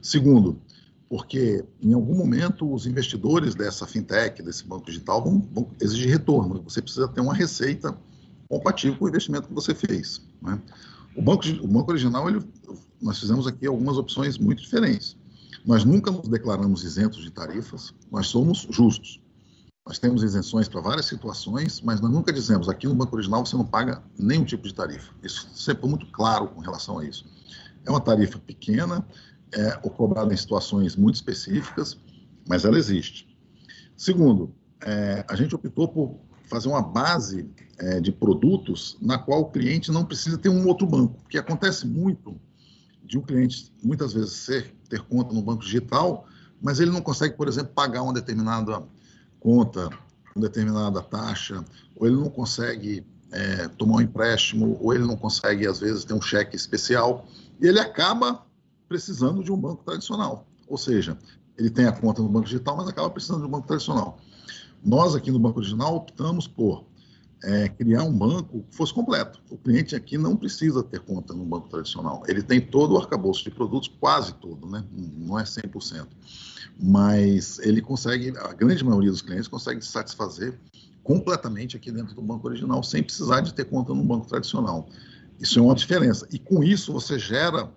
Segundo, 0.02 0.62
porque 1.10 1.66
em 1.82 1.94
algum 1.94 2.16
momento 2.16 2.72
os 2.72 2.86
investidores 2.86 3.56
dessa 3.56 3.86
fintech, 3.86 4.42
desse 4.42 4.66
banco 4.66 4.86
digital, 4.86 5.24
vão, 5.24 5.40
vão 5.52 5.68
exigir 5.82 6.10
retorno. 6.10 6.62
Você 6.64 6.82
precisa 6.82 7.08
ter 7.08 7.22
uma 7.22 7.34
receita 7.34 7.98
compatível 8.48 8.98
com 8.98 9.06
o 9.06 9.10
investimento 9.10 9.48
que 9.48 9.54
você 9.54 9.74
fez. 9.74 10.22
Né? 10.42 10.62
O, 11.16 11.22
banco, 11.22 11.44
o 11.62 11.68
banco 11.68 11.92
original, 11.92 12.30
ele, 12.30 12.40
nós 13.02 13.20
fizemos 13.20 13.46
aqui 13.48 13.68
algumas 13.68 13.98
opções 13.98 14.38
muito 14.38 14.62
diferentes. 14.62 15.18
Nós 15.66 15.86
nunca 15.86 16.12
nos 16.12 16.28
declaramos 16.28 16.84
isentos 16.84 17.24
de 17.24 17.32
tarifas, 17.32 17.94
nós 18.12 18.28
somos 18.28 18.68
justos. 18.70 19.22
Nós 19.86 19.98
temos 19.98 20.24
isenções 20.24 20.68
para 20.68 20.82
várias 20.82 21.06
situações, 21.06 21.82
mas 21.82 22.02
nós 22.02 22.12
nunca 22.12 22.32
dizemos 22.32 22.68
aqui 22.70 22.88
no 22.88 22.96
banco 22.96 23.16
original 23.16 23.46
você 23.46 23.56
não 23.56 23.66
paga 23.66 24.02
nenhum 24.18 24.44
tipo 24.44 24.68
de 24.68 24.74
tarifa. 24.74 25.14
Isso 25.22 25.50
sempre 25.54 25.86
é 25.86 25.90
muito 25.90 26.06
claro 26.08 26.48
com 26.50 26.62
relação 26.62 27.00
a 27.00 27.06
isso. 27.06 27.26
É 27.86 27.90
uma 27.90 28.02
tarifa 28.02 28.40
pequena, 28.40 29.06
é 29.52 29.72
cobrada 29.90 30.34
em 30.34 30.38
situações 30.38 30.96
muito 30.96 31.16
específicas, 31.16 31.98
mas 32.48 32.66
ela 32.66 32.78
existe. 32.78 33.28
Segundo, 33.96 34.54
é, 34.82 35.26
a 35.30 35.36
gente 35.36 35.56
optou 35.56 35.88
por 35.88 36.20
fazer 36.46 36.68
uma 36.68 36.82
base 36.82 37.50
é, 37.78 38.02
de 38.02 38.12
produtos 38.12 38.98
na 39.02 39.18
qual 39.18 39.42
o 39.42 39.52
cliente 39.52 39.92
não 39.92 40.06
precisa 40.06 40.38
ter 40.38 40.50
um 40.50 40.68
outro 40.68 40.86
banco, 40.86 41.16
porque 41.22 41.38
acontece 41.38 41.88
muito 41.88 42.40
de 43.04 43.18
um 43.18 43.22
cliente 43.22 43.72
muitas 43.84 44.14
vezes 44.14 44.34
ser, 44.34 44.74
ter 44.90 45.02
conta 45.02 45.34
no 45.34 45.42
banco 45.42 45.64
digital, 45.64 46.28
mas 46.62 46.80
ele 46.80 46.92
não 46.92 47.02
consegue, 47.02 47.36
por 47.36 47.48
exemplo, 47.48 47.74
pagar 47.74 48.02
uma 48.02 48.14
determinada 48.14 48.84
conta, 49.40 49.90
uma 50.36 50.48
determinada 50.48 51.02
taxa, 51.02 51.64
ou 51.96 52.08
ele 52.08 52.16
não 52.16 52.30
consegue 52.30 53.06
é, 53.32 53.68
tomar 53.68 53.98
um 53.98 54.02
empréstimo, 54.02 54.78
ou 54.82 54.94
ele 54.94 55.04
não 55.04 55.18
consegue, 55.18 55.68
às 55.68 55.80
vezes, 55.80 56.06
ter 56.06 56.14
um 56.14 56.22
cheque 56.22 56.56
especial, 56.56 57.28
e 57.60 57.68
ele 57.68 57.80
acaba 57.80 58.46
precisando 58.88 59.44
de 59.44 59.52
um 59.52 59.58
banco 59.58 59.84
tradicional. 59.84 60.48
Ou 60.68 60.78
seja, 60.78 61.18
ele 61.58 61.70
tem 61.70 61.86
a 61.86 61.92
conta 61.92 62.22
no 62.22 62.30
banco 62.30 62.46
digital, 62.46 62.78
mas 62.78 62.88
acaba 62.88 63.10
precisando 63.10 63.42
de 63.42 63.48
um 63.48 63.50
banco 63.50 63.68
tradicional. 63.68 64.18
Nós, 64.84 65.16
aqui 65.16 65.32
no 65.32 65.40
Banco 65.40 65.62
Digital, 65.62 65.96
optamos 65.96 66.46
por 66.46 66.86
é, 67.44 67.68
criar 67.68 68.04
um 68.04 68.18
banco 68.18 68.64
que 68.70 68.76
fosse 68.76 68.94
completo. 68.94 69.42
O 69.50 69.58
cliente 69.58 69.96
aqui 69.96 70.18
não 70.18 70.36
precisa 70.36 70.82
ter 70.82 71.02
conta 71.02 71.34
no 71.34 71.44
banco 71.44 71.68
tradicional. 71.68 72.24
Ele 72.28 72.42
tem 72.42 72.62
todo 72.62 72.94
o 72.94 72.98
arcabouço 72.98 73.44
de 73.44 73.52
produtos, 73.52 73.92
quase 74.00 74.34
todo, 74.36 74.66
né? 74.68 74.84
não 74.94 75.38
é 75.38 75.44
100%. 75.44 76.08
Mas 76.80 77.60
ele 77.60 77.82
consegue, 77.82 78.34
a 78.38 78.54
grande 78.54 78.84
maioria 78.84 79.12
dos 79.12 79.22
clientes 79.22 79.48
consegue 79.48 79.84
se 79.84 79.92
satisfazer 79.92 80.58
completamente 81.04 81.76
aqui 81.76 81.92
dentro 81.92 82.16
do 82.16 82.22
banco 82.22 82.48
original, 82.48 82.82
sem 82.82 83.04
precisar 83.04 83.42
de 83.42 83.54
ter 83.54 83.66
conta 83.66 83.94
no 83.94 84.04
banco 84.04 84.26
tradicional. 84.26 84.88
Isso 85.38 85.60
é 85.60 85.62
uma 85.62 85.76
diferença. 85.76 86.26
E 86.32 86.40
com 86.40 86.64
isso 86.64 86.94
você 86.94 87.20
gera 87.20 87.70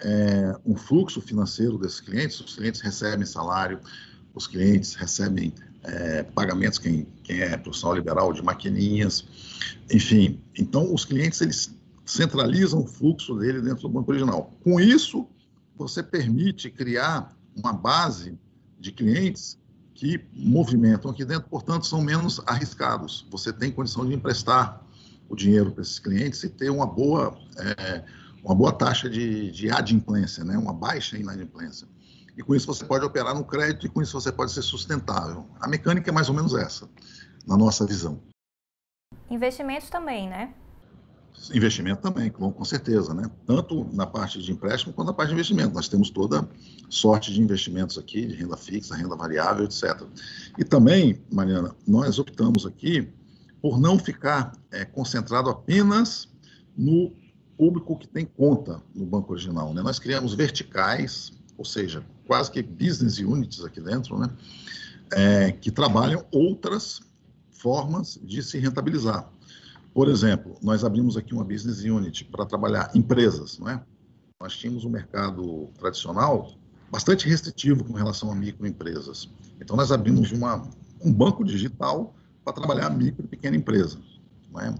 é, 0.00 0.54
um 0.64 0.76
fluxo 0.76 1.20
financeiro 1.20 1.76
desses 1.76 2.00
clientes, 2.00 2.40
os 2.40 2.54
clientes 2.54 2.80
recebem 2.80 3.26
salário, 3.26 3.80
os 4.32 4.46
clientes 4.46 4.94
recebem 4.94 5.52
é, 5.82 6.22
pagamentos, 6.22 6.78
quem, 6.78 7.06
quem 7.22 7.40
é 7.40 7.56
profissional 7.56 7.96
liberal, 7.96 8.32
de 8.32 8.42
maquininhas, 8.42 9.24
enfim. 9.90 10.40
Então, 10.58 10.92
os 10.92 11.04
clientes, 11.04 11.40
eles 11.40 11.74
centralizam 12.04 12.80
o 12.80 12.86
fluxo 12.86 13.36
dele 13.36 13.60
dentro 13.60 13.82
do 13.82 13.88
banco 13.88 14.10
original. 14.10 14.52
Com 14.62 14.80
isso, 14.80 15.26
você 15.76 16.02
permite 16.02 16.70
criar 16.70 17.34
uma 17.56 17.72
base 17.72 18.38
de 18.78 18.92
clientes 18.92 19.58
que 19.94 20.20
movimentam 20.32 21.10
aqui 21.10 21.24
dentro, 21.24 21.48
portanto, 21.48 21.86
são 21.86 22.02
menos 22.02 22.40
arriscados. 22.46 23.26
Você 23.30 23.52
tem 23.52 23.70
condição 23.70 24.06
de 24.06 24.14
emprestar 24.14 24.82
o 25.28 25.36
dinheiro 25.36 25.70
para 25.72 25.82
esses 25.82 25.98
clientes 25.98 26.42
e 26.42 26.48
ter 26.48 26.70
uma 26.70 26.86
boa, 26.86 27.38
é, 27.58 28.02
uma 28.42 28.54
boa 28.54 28.72
taxa 28.72 29.08
de, 29.08 29.50
de 29.50 29.70
adimplência, 29.70 30.42
né? 30.42 30.56
uma 30.56 30.72
baixa 30.72 31.16
inadimplência 31.16 31.86
e 32.36 32.42
com 32.42 32.54
isso 32.54 32.66
você 32.66 32.84
pode 32.84 33.04
operar 33.04 33.34
no 33.34 33.44
crédito 33.44 33.86
e 33.86 33.88
com 33.88 34.02
isso 34.02 34.18
você 34.18 34.32
pode 34.32 34.52
ser 34.52 34.62
sustentável. 34.62 35.46
A 35.60 35.68
mecânica 35.68 36.10
é 36.10 36.12
mais 36.12 36.28
ou 36.28 36.34
menos 36.34 36.54
essa, 36.54 36.88
na 37.46 37.56
nossa 37.56 37.86
visão. 37.86 38.20
Investimentos 39.30 39.88
também, 39.88 40.28
né? 40.28 40.54
Investimento 41.54 42.02
também, 42.02 42.30
com, 42.30 42.52
com 42.52 42.64
certeza, 42.64 43.14
né? 43.14 43.30
Tanto 43.46 43.88
na 43.94 44.06
parte 44.06 44.42
de 44.42 44.52
empréstimo 44.52 44.92
quanto 44.92 45.08
na 45.08 45.14
parte 45.14 45.28
de 45.28 45.34
investimento. 45.34 45.74
Nós 45.74 45.88
temos 45.88 46.10
toda 46.10 46.46
sorte 46.88 47.32
de 47.32 47.40
investimentos 47.40 47.96
aqui, 47.96 48.26
de 48.26 48.34
renda 48.34 48.56
fixa, 48.56 48.94
renda 48.94 49.16
variável, 49.16 49.64
etc. 49.64 50.02
E 50.58 50.64
também, 50.64 51.22
Mariana, 51.32 51.74
nós 51.86 52.18
optamos 52.18 52.66
aqui 52.66 53.08
por 53.62 53.78
não 53.78 53.98
ficar 53.98 54.52
é, 54.70 54.84
concentrado 54.84 55.48
apenas 55.48 56.28
no 56.76 57.12
público 57.56 57.98
que 57.98 58.08
tem 58.08 58.24
conta 58.24 58.82
no 58.94 59.04
banco 59.04 59.32
original. 59.32 59.72
Né? 59.74 59.82
Nós 59.82 59.98
criamos 59.98 60.34
verticais, 60.34 61.32
ou 61.60 61.64
seja, 61.66 62.02
quase 62.26 62.50
que 62.50 62.62
business 62.62 63.18
units 63.18 63.62
aqui 63.62 63.82
dentro, 63.82 64.18
né? 64.18 64.30
É, 65.12 65.52
que 65.52 65.70
trabalham 65.70 66.24
outras 66.32 67.02
formas 67.50 68.18
de 68.22 68.42
se 68.42 68.58
rentabilizar. 68.58 69.30
Por 69.92 70.08
exemplo, 70.08 70.56
nós 70.62 70.84
abrimos 70.84 71.18
aqui 71.18 71.34
uma 71.34 71.44
business 71.44 71.84
unit 71.84 72.24
para 72.24 72.46
trabalhar 72.46 72.90
empresas, 72.94 73.58
não 73.58 73.68
é? 73.68 73.82
Nós 74.40 74.56
tínhamos 74.56 74.86
um 74.86 74.88
mercado 74.88 75.68
tradicional 75.78 76.50
bastante 76.90 77.28
restritivo 77.28 77.84
com 77.84 77.92
relação 77.92 78.32
a 78.32 78.34
microempresas. 78.34 79.28
Então, 79.60 79.76
nós 79.76 79.92
abrimos 79.92 80.32
uma, 80.32 80.66
um 81.04 81.12
banco 81.12 81.44
digital 81.44 82.14
para 82.42 82.54
trabalhar 82.54 82.88
micro 82.88 83.22
e 83.22 83.28
pequena 83.28 83.54
empresa. 83.54 83.98
Não 84.50 84.60
é? 84.62 84.74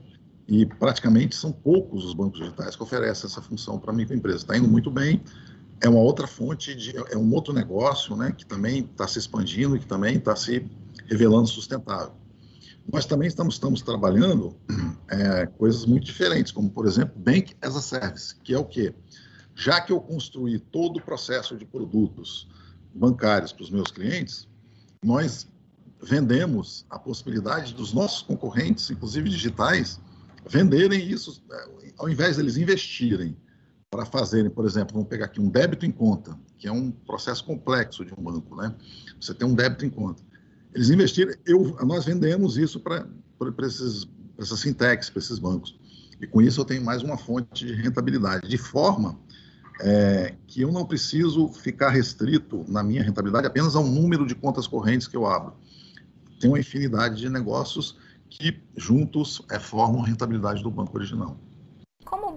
E 0.48 0.64
praticamente 0.64 1.36
são 1.36 1.52
poucos 1.52 2.06
os 2.06 2.14
bancos 2.14 2.40
digitais 2.40 2.74
que 2.74 2.82
oferecem 2.82 3.26
essa 3.26 3.42
função 3.42 3.78
para 3.78 3.92
microempresa. 3.92 4.38
Está 4.38 4.56
indo 4.56 4.66
muito 4.66 4.90
bem, 4.90 5.22
é 5.82 5.88
uma 5.88 6.00
outra 6.00 6.26
fonte, 6.26 6.74
de, 6.74 6.94
é 6.96 7.16
um 7.16 7.32
outro 7.32 7.52
negócio 7.52 8.14
né, 8.14 8.32
que 8.36 8.44
também 8.44 8.80
está 8.80 9.08
se 9.08 9.18
expandindo 9.18 9.76
e 9.76 9.80
que 9.80 9.86
também 9.86 10.16
está 10.16 10.36
se 10.36 10.66
revelando 11.06 11.48
sustentável. 11.48 12.12
Nós 12.92 13.06
também 13.06 13.28
estamos, 13.28 13.54
estamos 13.54 13.82
trabalhando 13.82 14.54
é, 15.08 15.46
coisas 15.46 15.86
muito 15.86 16.04
diferentes, 16.04 16.52
como, 16.52 16.70
por 16.70 16.86
exemplo, 16.86 17.14
Bank 17.18 17.56
as 17.62 17.76
a 17.76 17.80
Service, 17.80 18.34
que 18.36 18.52
é 18.52 18.58
o 18.58 18.64
quê? 18.64 18.94
Já 19.54 19.80
que 19.80 19.92
eu 19.92 20.00
construí 20.00 20.58
todo 20.58 20.98
o 20.98 21.02
processo 21.02 21.56
de 21.56 21.64
produtos 21.64 22.48
bancários 22.94 23.52
para 23.52 23.62
os 23.62 23.70
meus 23.70 23.90
clientes, 23.90 24.48
nós 25.02 25.48
vendemos 26.02 26.84
a 26.90 26.98
possibilidade 26.98 27.74
dos 27.74 27.92
nossos 27.92 28.22
concorrentes, 28.22 28.90
inclusive 28.90 29.28
digitais, 29.28 30.00
venderem 30.48 31.00
isso, 31.00 31.42
é, 31.50 31.92
ao 31.98 32.08
invés 32.08 32.36
deles 32.36 32.56
investirem 32.56 33.36
para 33.90 34.06
fazerem, 34.06 34.48
por 34.48 34.64
exemplo, 34.64 34.94
vamos 34.94 35.08
pegar 35.08 35.24
aqui 35.24 35.40
um 35.40 35.48
débito 35.48 35.84
em 35.84 35.90
conta, 35.90 36.38
que 36.56 36.68
é 36.68 36.72
um 36.72 36.92
processo 36.92 37.44
complexo 37.44 38.04
de 38.04 38.14
um 38.16 38.22
banco, 38.22 38.54
né? 38.54 38.72
Você 39.20 39.34
tem 39.34 39.46
um 39.46 39.54
débito 39.54 39.84
em 39.84 39.90
conta. 39.90 40.22
Eles 40.72 40.90
investiram, 40.90 41.34
eu, 41.44 41.76
nós 41.84 42.04
vendemos 42.04 42.56
isso 42.56 42.78
para 42.78 43.04
essas 44.38 44.62
fintechs, 44.62 45.10
para 45.10 45.18
esses 45.18 45.40
bancos. 45.40 45.76
E 46.20 46.26
com 46.28 46.40
isso 46.40 46.60
eu 46.60 46.64
tenho 46.64 46.84
mais 46.84 47.02
uma 47.02 47.18
fonte 47.18 47.66
de 47.66 47.72
rentabilidade, 47.74 48.48
de 48.48 48.56
forma 48.56 49.18
é, 49.80 50.36
que 50.46 50.60
eu 50.60 50.70
não 50.70 50.86
preciso 50.86 51.48
ficar 51.48 51.90
restrito 51.90 52.64
na 52.68 52.84
minha 52.84 53.02
rentabilidade 53.02 53.48
apenas 53.48 53.74
ao 53.74 53.84
número 53.84 54.24
de 54.24 54.36
contas 54.36 54.68
correntes 54.68 55.08
que 55.08 55.16
eu 55.16 55.26
abro. 55.26 55.54
Tem 56.38 56.48
uma 56.48 56.60
infinidade 56.60 57.16
de 57.16 57.28
negócios 57.28 57.98
que 58.28 58.62
juntos 58.76 59.42
é, 59.50 59.58
formam 59.58 60.04
a 60.04 60.06
rentabilidade 60.06 60.62
do 60.62 60.70
banco 60.70 60.96
original 60.96 61.36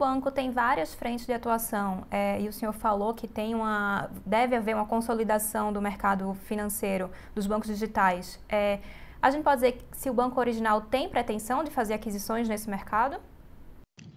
banco 0.04 0.30
tem 0.30 0.52
várias 0.52 0.94
frentes 0.94 1.26
de 1.26 1.32
atuação 1.32 2.06
é, 2.12 2.42
e 2.42 2.50
o 2.50 2.54
senhor 2.54 2.74
falou 2.74 3.14
que 3.14 3.26
tem 3.26 3.56
uma, 3.56 4.10
deve 4.26 4.54
haver 4.54 4.76
uma 4.76 4.86
consolidação 4.86 5.72
do 5.72 5.82
mercado 5.82 6.34
financeiro 6.46 7.10
dos 7.34 7.48
bancos 7.48 7.70
digitais. 7.70 8.38
É, 8.50 8.80
a 9.22 9.32
gente 9.32 9.44
pode 9.44 9.62
dizer 9.62 9.82
se 9.94 10.10
o 10.10 10.14
banco 10.14 10.38
original 10.42 10.82
tem 10.82 11.08
pretensão 11.08 11.64
de 11.64 11.72
fazer 11.72 11.94
aquisições 11.94 12.50
nesse 12.50 12.70
mercado? 12.70 13.16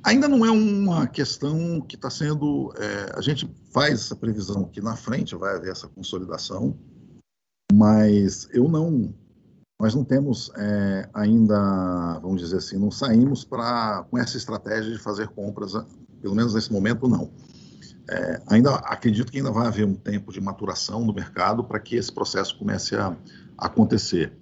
Ainda 0.03 0.27
não 0.27 0.45
é 0.45 0.51
uma 0.51 1.07
questão 1.07 1.81
que 1.81 1.95
está 1.95 2.11
sendo. 2.11 2.73
É, 2.77 3.17
a 3.17 3.21
gente 3.21 3.49
faz 3.73 3.95
essa 3.95 4.17
previsão 4.17 4.65
que 4.65 4.81
na 4.81 4.97
frente 4.97 5.37
vai 5.37 5.55
haver 5.55 5.71
essa 5.71 5.87
consolidação, 5.87 6.77
mas 7.73 8.49
eu 8.53 8.69
não 8.69 9.15
nós 9.79 9.95
não 9.95 10.05
temos 10.05 10.51
é, 10.57 11.09
ainda, 11.13 12.19
vamos 12.21 12.41
dizer 12.41 12.57
assim, 12.57 12.79
não 12.79 12.91
saímos 12.91 13.45
para 13.45 14.05
com 14.11 14.19
essa 14.19 14.37
estratégia 14.37 14.93
de 14.93 14.99
fazer 14.99 15.29
compras, 15.29 15.73
pelo 16.21 16.35
menos 16.35 16.55
nesse 16.55 16.73
momento 16.73 17.09
não. 17.09 17.31
É, 18.09 18.41
ainda 18.47 18.75
acredito 18.77 19.31
que 19.31 19.39
ainda 19.39 19.51
vai 19.51 19.67
haver 19.67 19.85
um 19.85 19.95
tempo 19.95 20.33
de 20.33 20.41
maturação 20.41 21.05
no 21.05 21.13
mercado 21.13 21.65
para 21.65 21.79
que 21.81 21.97
esse 21.97 22.13
processo 22.13 22.57
comece 22.59 22.95
a, 22.97 23.15
acontecer. 23.59 24.33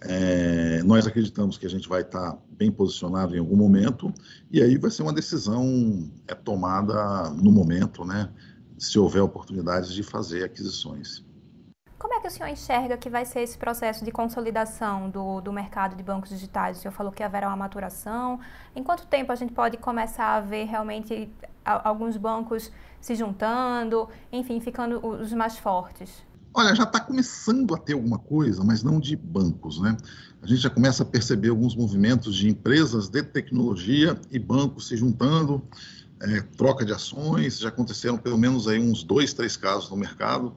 É, 0.00 0.82
nós 0.82 1.06
acreditamos 1.06 1.56
que 1.56 1.64
a 1.64 1.70
gente 1.70 1.88
vai 1.88 2.02
estar 2.02 2.36
bem 2.50 2.72
posicionado 2.72 3.36
em 3.36 3.38
algum 3.38 3.54
momento 3.56 4.12
e 4.50 4.60
aí 4.60 4.76
vai 4.76 4.90
ser 4.90 5.02
uma 5.02 5.12
decisão 5.12 6.10
é, 6.26 6.34
tomada 6.34 7.30
no 7.30 7.52
momento, 7.52 8.04
né? 8.04 8.28
Se 8.76 8.98
houver 8.98 9.22
oportunidades 9.22 9.92
de 9.92 10.02
fazer 10.02 10.42
aquisições. 10.42 11.24
Como 12.02 12.14
é 12.14 12.20
que 12.20 12.26
o 12.26 12.30
senhor 12.32 12.48
enxerga 12.48 12.96
que 12.96 13.08
vai 13.08 13.24
ser 13.24 13.42
esse 13.42 13.56
processo 13.56 14.04
de 14.04 14.10
consolidação 14.10 15.08
do, 15.08 15.40
do 15.40 15.52
mercado 15.52 15.94
de 15.94 16.02
bancos 16.02 16.30
digitais? 16.30 16.78
O 16.78 16.80
senhor 16.80 16.92
falou 16.92 17.12
que 17.12 17.22
haverá 17.22 17.46
uma 17.46 17.56
maturação. 17.56 18.40
Em 18.74 18.82
quanto 18.82 19.06
tempo 19.06 19.30
a 19.30 19.36
gente 19.36 19.52
pode 19.52 19.76
começar 19.76 20.34
a 20.34 20.40
ver 20.40 20.64
realmente 20.64 21.30
alguns 21.64 22.16
bancos 22.16 22.72
se 23.00 23.14
juntando, 23.14 24.08
enfim, 24.32 24.58
ficando 24.58 24.98
os 25.06 25.32
mais 25.32 25.56
fortes? 25.56 26.10
Olha, 26.52 26.74
já 26.74 26.82
está 26.82 26.98
começando 26.98 27.72
a 27.72 27.78
ter 27.78 27.92
alguma 27.92 28.18
coisa, 28.18 28.64
mas 28.64 28.82
não 28.82 28.98
de 28.98 29.14
bancos, 29.14 29.80
né? 29.80 29.96
A 30.42 30.46
gente 30.48 30.60
já 30.60 30.70
começa 30.70 31.04
a 31.04 31.06
perceber 31.06 31.50
alguns 31.50 31.76
movimentos 31.76 32.34
de 32.34 32.48
empresas 32.48 33.08
de 33.08 33.22
tecnologia 33.22 34.20
e 34.28 34.40
bancos 34.40 34.88
se 34.88 34.96
juntando, 34.96 35.62
é, 36.20 36.40
troca 36.56 36.84
de 36.84 36.92
ações, 36.92 37.60
já 37.60 37.68
aconteceram 37.68 38.18
pelo 38.18 38.36
menos 38.36 38.66
aí 38.66 38.80
uns 38.80 39.04
dois, 39.04 39.32
três 39.32 39.56
casos 39.56 39.88
no 39.88 39.96
mercado. 39.96 40.52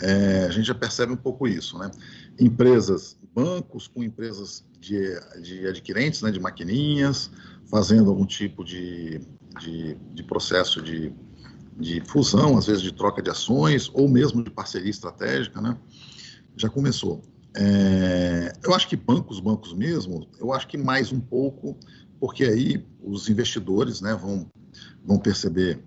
É, 0.00 0.44
a 0.44 0.50
gente 0.50 0.66
já 0.66 0.74
percebe 0.74 1.12
um 1.12 1.16
pouco 1.16 1.46
isso, 1.46 1.78
né? 1.78 1.90
Empresas, 2.38 3.16
bancos 3.34 3.86
com 3.86 4.02
empresas 4.02 4.64
de, 4.80 5.18
de 5.40 5.66
adquirentes, 5.66 6.22
né, 6.22 6.30
de 6.30 6.40
maquininhas, 6.40 7.30
fazendo 7.66 8.10
algum 8.10 8.26
tipo 8.26 8.64
de, 8.64 9.20
de, 9.60 9.96
de 10.12 10.22
processo 10.22 10.82
de, 10.82 11.12
de 11.78 12.00
fusão, 12.06 12.58
às 12.58 12.66
vezes 12.66 12.82
de 12.82 12.92
troca 12.92 13.22
de 13.22 13.30
ações, 13.30 13.90
ou 13.92 14.08
mesmo 14.08 14.42
de 14.42 14.50
parceria 14.50 14.90
estratégica, 14.90 15.60
né? 15.60 15.76
Já 16.56 16.68
começou. 16.68 17.22
É, 17.56 18.52
eu 18.64 18.74
acho 18.74 18.88
que 18.88 18.96
bancos, 18.96 19.38
bancos 19.38 19.72
mesmo, 19.72 20.28
eu 20.40 20.52
acho 20.52 20.66
que 20.66 20.76
mais 20.76 21.12
um 21.12 21.20
pouco, 21.20 21.76
porque 22.18 22.44
aí 22.44 22.84
os 23.00 23.28
investidores 23.28 24.00
né, 24.00 24.14
vão, 24.14 24.46
vão 25.04 25.18
perceber 25.18 25.80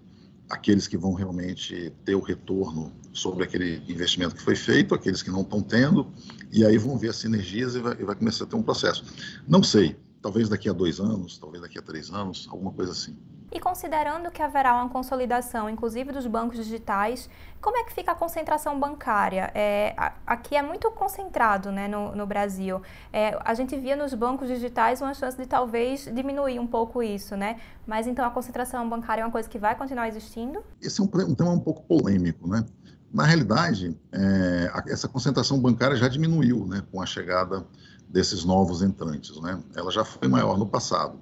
aqueles 0.50 0.88
que 0.88 0.98
vão 0.98 1.14
realmente 1.14 1.94
ter 2.06 2.16
o 2.16 2.22
retorno 2.22 2.94
sobre 3.14 3.44
aquele 3.44 3.82
investimento 3.88 4.36
que 4.36 4.42
foi 4.42 4.56
feito, 4.56 4.96
aqueles 4.96 5.22
que 5.22 5.30
não 5.30 5.42
estão 5.42 5.62
tendo, 5.62 6.12
e 6.52 6.66
aí 6.66 6.78
vão 6.78 6.98
ver 6.98 7.10
as 7.10 7.18
sinergias 7.18 7.76
e 7.76 7.80
vai, 7.80 7.98
e 8.00 8.04
vai 8.04 8.16
começar 8.16 8.46
a 8.46 8.48
ter 8.48 8.56
um 8.56 8.64
processo. 8.64 9.04
Não 9.48 9.62
sei, 9.62 9.96
talvez 10.22 10.50
daqui 10.50 10.70
a 10.70 10.74
dois 10.74 11.00
anos, 11.00 11.38
talvez 11.38 11.62
daqui 11.62 11.78
a 11.78 11.82
três 11.82 12.10
anos, 12.10 12.48
alguma 12.50 12.72
coisa 12.72 12.92
assim. 12.92 13.18
E 13.50 13.60
considerando 13.62 14.30
que 14.30 14.42
haverá 14.42 14.74
uma 14.76 14.90
consolidação, 14.90 15.70
inclusive 15.70 16.12
dos 16.12 16.28
bancos 16.28 16.58
digitais, 16.58 17.30
como 17.62 17.78
é 17.78 17.84
que 17.86 17.94
fica 17.94 18.12
a 18.12 18.16
concentração 18.16 18.78
bancária? 18.78 19.50
É, 19.56 19.96
aqui 20.26 20.56
é 20.56 20.62
muito 20.62 20.92
concentrado 20.92 21.72
né, 21.72 21.88
no, 21.88 22.14
no 22.14 22.26
Brasil. 22.26 22.82
É, 23.12 23.40
a 23.44 23.54
gente 23.54 23.76
via 23.78 23.96
nos 23.96 24.14
bancos 24.14 24.50
digitais 24.50 25.02
uma 25.02 25.14
chance 25.14 25.38
de 25.38 25.46
talvez 25.46 26.10
diminuir 26.14 26.60
um 26.60 26.68
pouco 26.68 27.02
isso, 27.02 27.38
né? 27.38 27.60
Mas 27.86 28.06
então 28.06 28.26
a 28.26 28.30
concentração 28.30 28.88
bancária 28.90 29.22
é 29.22 29.26
uma 29.26 29.32
coisa 29.32 29.48
que 29.48 29.58
vai 29.58 29.76
continuar 29.76 30.10
existindo? 30.10 30.62
Esse 30.82 31.00
é 31.00 31.04
um, 31.04 31.08
um 31.30 31.34
tema 31.34 31.52
um 31.52 31.60
pouco 31.60 31.84
polêmico, 31.84 32.48
né? 32.50 32.66
Na 33.14 33.24
realidade, 33.24 33.98
é, 34.12 34.72
essa 34.88 35.08
concentração 35.08 35.58
bancária 35.60 35.96
já 35.96 36.10
diminuiu 36.10 36.66
né, 36.68 36.84
com 36.92 37.02
a 37.02 37.06
chegada 37.06 37.66
desses 38.10 38.44
novos 38.44 38.82
entrantes. 38.82 39.40
Né? 39.42 39.58
Ela 39.76 39.90
já 39.90 40.04
foi 40.04 40.28
maior 40.28 40.58
no 40.58 40.66
passado. 40.68 41.18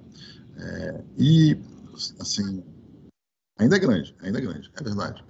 É, 0.58 1.00
e 1.16 1.56
assim, 2.18 2.62
ainda 3.58 3.76
é 3.76 3.78
grande, 3.78 4.14
ainda 4.20 4.38
é 4.38 4.42
grande, 4.42 4.70
é 4.74 4.82
verdade. 4.82 5.24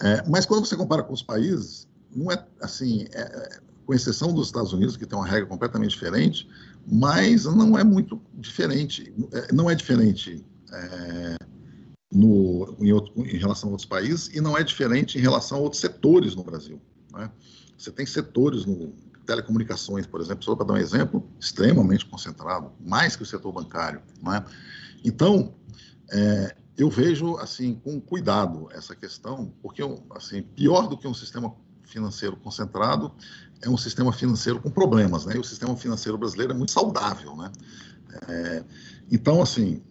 É, 0.00 0.28
mas 0.28 0.46
quando 0.46 0.66
você 0.66 0.76
compara 0.76 1.02
com 1.02 1.12
os 1.12 1.22
países, 1.22 1.88
não 2.14 2.30
é 2.30 2.46
assim, 2.60 3.06
é, 3.12 3.60
com 3.84 3.94
exceção 3.94 4.32
dos 4.32 4.46
Estados 4.48 4.72
Unidos, 4.72 4.96
que 4.96 5.06
tem 5.06 5.18
uma 5.18 5.26
regra 5.26 5.46
completamente 5.46 5.92
diferente, 5.92 6.48
mas 6.86 7.44
não 7.44 7.78
é 7.78 7.84
muito 7.84 8.20
diferente, 8.34 9.12
é, 9.32 9.52
não 9.52 9.70
é 9.70 9.74
diferente 9.74 10.44
é, 10.72 11.36
no, 12.12 12.76
em, 12.80 12.92
outro, 12.92 13.12
em, 13.24 13.36
relação 13.36 13.68
a 13.68 13.72
outros 13.72 13.88
países 13.88 14.28
e 14.34 14.40
não 14.40 14.56
é 14.56 14.62
diferente 14.62 15.18
em 15.18 15.20
relação 15.20 15.58
a 15.58 15.60
outros 15.60 15.80
setores 15.80 16.34
no 16.34 16.42
Brasil. 16.42 16.80
Né? 17.12 17.30
Você 17.76 17.90
tem 17.90 18.06
setores 18.06 18.64
no 18.64 18.92
telecomunicações, 19.26 20.06
por 20.06 20.20
exemplo, 20.20 20.44
só 20.44 20.54
para 20.54 20.66
dar 20.66 20.74
um 20.74 20.78
exemplo, 20.78 21.28
extremamente 21.38 22.06
concentrado, 22.06 22.70
mais 22.80 23.16
que 23.16 23.24
o 23.24 23.26
setor 23.26 23.52
bancário. 23.52 24.00
Né? 24.22 24.44
Então, 25.04 25.52
é, 26.10 26.56
eu 26.76 26.90
vejo 26.90 27.36
assim 27.36 27.74
com 27.74 28.00
cuidado 28.00 28.68
essa 28.72 28.94
questão, 28.94 29.52
porque 29.62 29.82
assim 30.10 30.42
pior 30.42 30.88
do 30.88 30.96
que 30.96 31.08
um 31.08 31.14
sistema 31.14 31.54
financeiro 31.84 32.36
concentrado 32.36 33.12
é 33.62 33.70
um 33.70 33.76
sistema 33.76 34.12
financeiro 34.12 34.60
com 34.60 34.70
problemas, 34.70 35.24
né? 35.24 35.36
E 35.36 35.38
o 35.38 35.44
sistema 35.44 35.76
financeiro 35.76 36.18
brasileiro 36.18 36.52
é 36.52 36.56
muito 36.56 36.72
saudável, 36.72 37.34
né? 37.36 37.50
É, 38.28 38.64
então, 39.10 39.42
assim, 39.42 39.82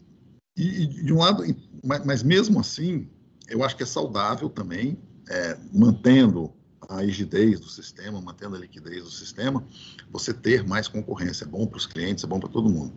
e, 0.58 0.84
e, 0.84 0.88
de 0.88 1.14
um 1.14 1.20
lado, 1.20 1.44
mas, 1.84 2.06
mas, 2.06 2.24
mesmo 2.24 2.60
assim, 2.60 3.10
eu 3.48 3.64
acho 3.64 3.76
que 3.76 3.84
é 3.84 3.86
saudável 3.86 4.50
também, 4.50 4.98
é, 5.30 5.58
mantendo 5.74 6.54
a 6.90 7.02
rigidez 7.02 7.60
do 7.60 7.70
sistema, 7.70 8.22
mantendo 8.22 8.56
a 8.56 8.60
liquidez 8.60 9.04
do 9.04 9.12
sistema, 9.12 9.64
você 10.12 10.34
ter 10.34 10.66
mais 10.66 10.88
concorrência. 10.88 11.44
É 11.44 11.48
bom 11.48 11.66
para 11.66 11.78
os 11.78 11.86
clientes, 11.86 12.24
é 12.24 12.28
bom 12.28 12.40
para 12.40 12.50
todo 12.50 12.70
mundo. 12.70 12.94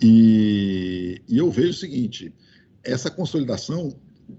E, 0.00 1.22
e 1.28 1.38
eu 1.38 1.50
vejo 1.50 1.70
o 1.70 1.74
seguinte: 1.74 2.34
essa 2.82 3.10
consolidação, 3.10 3.94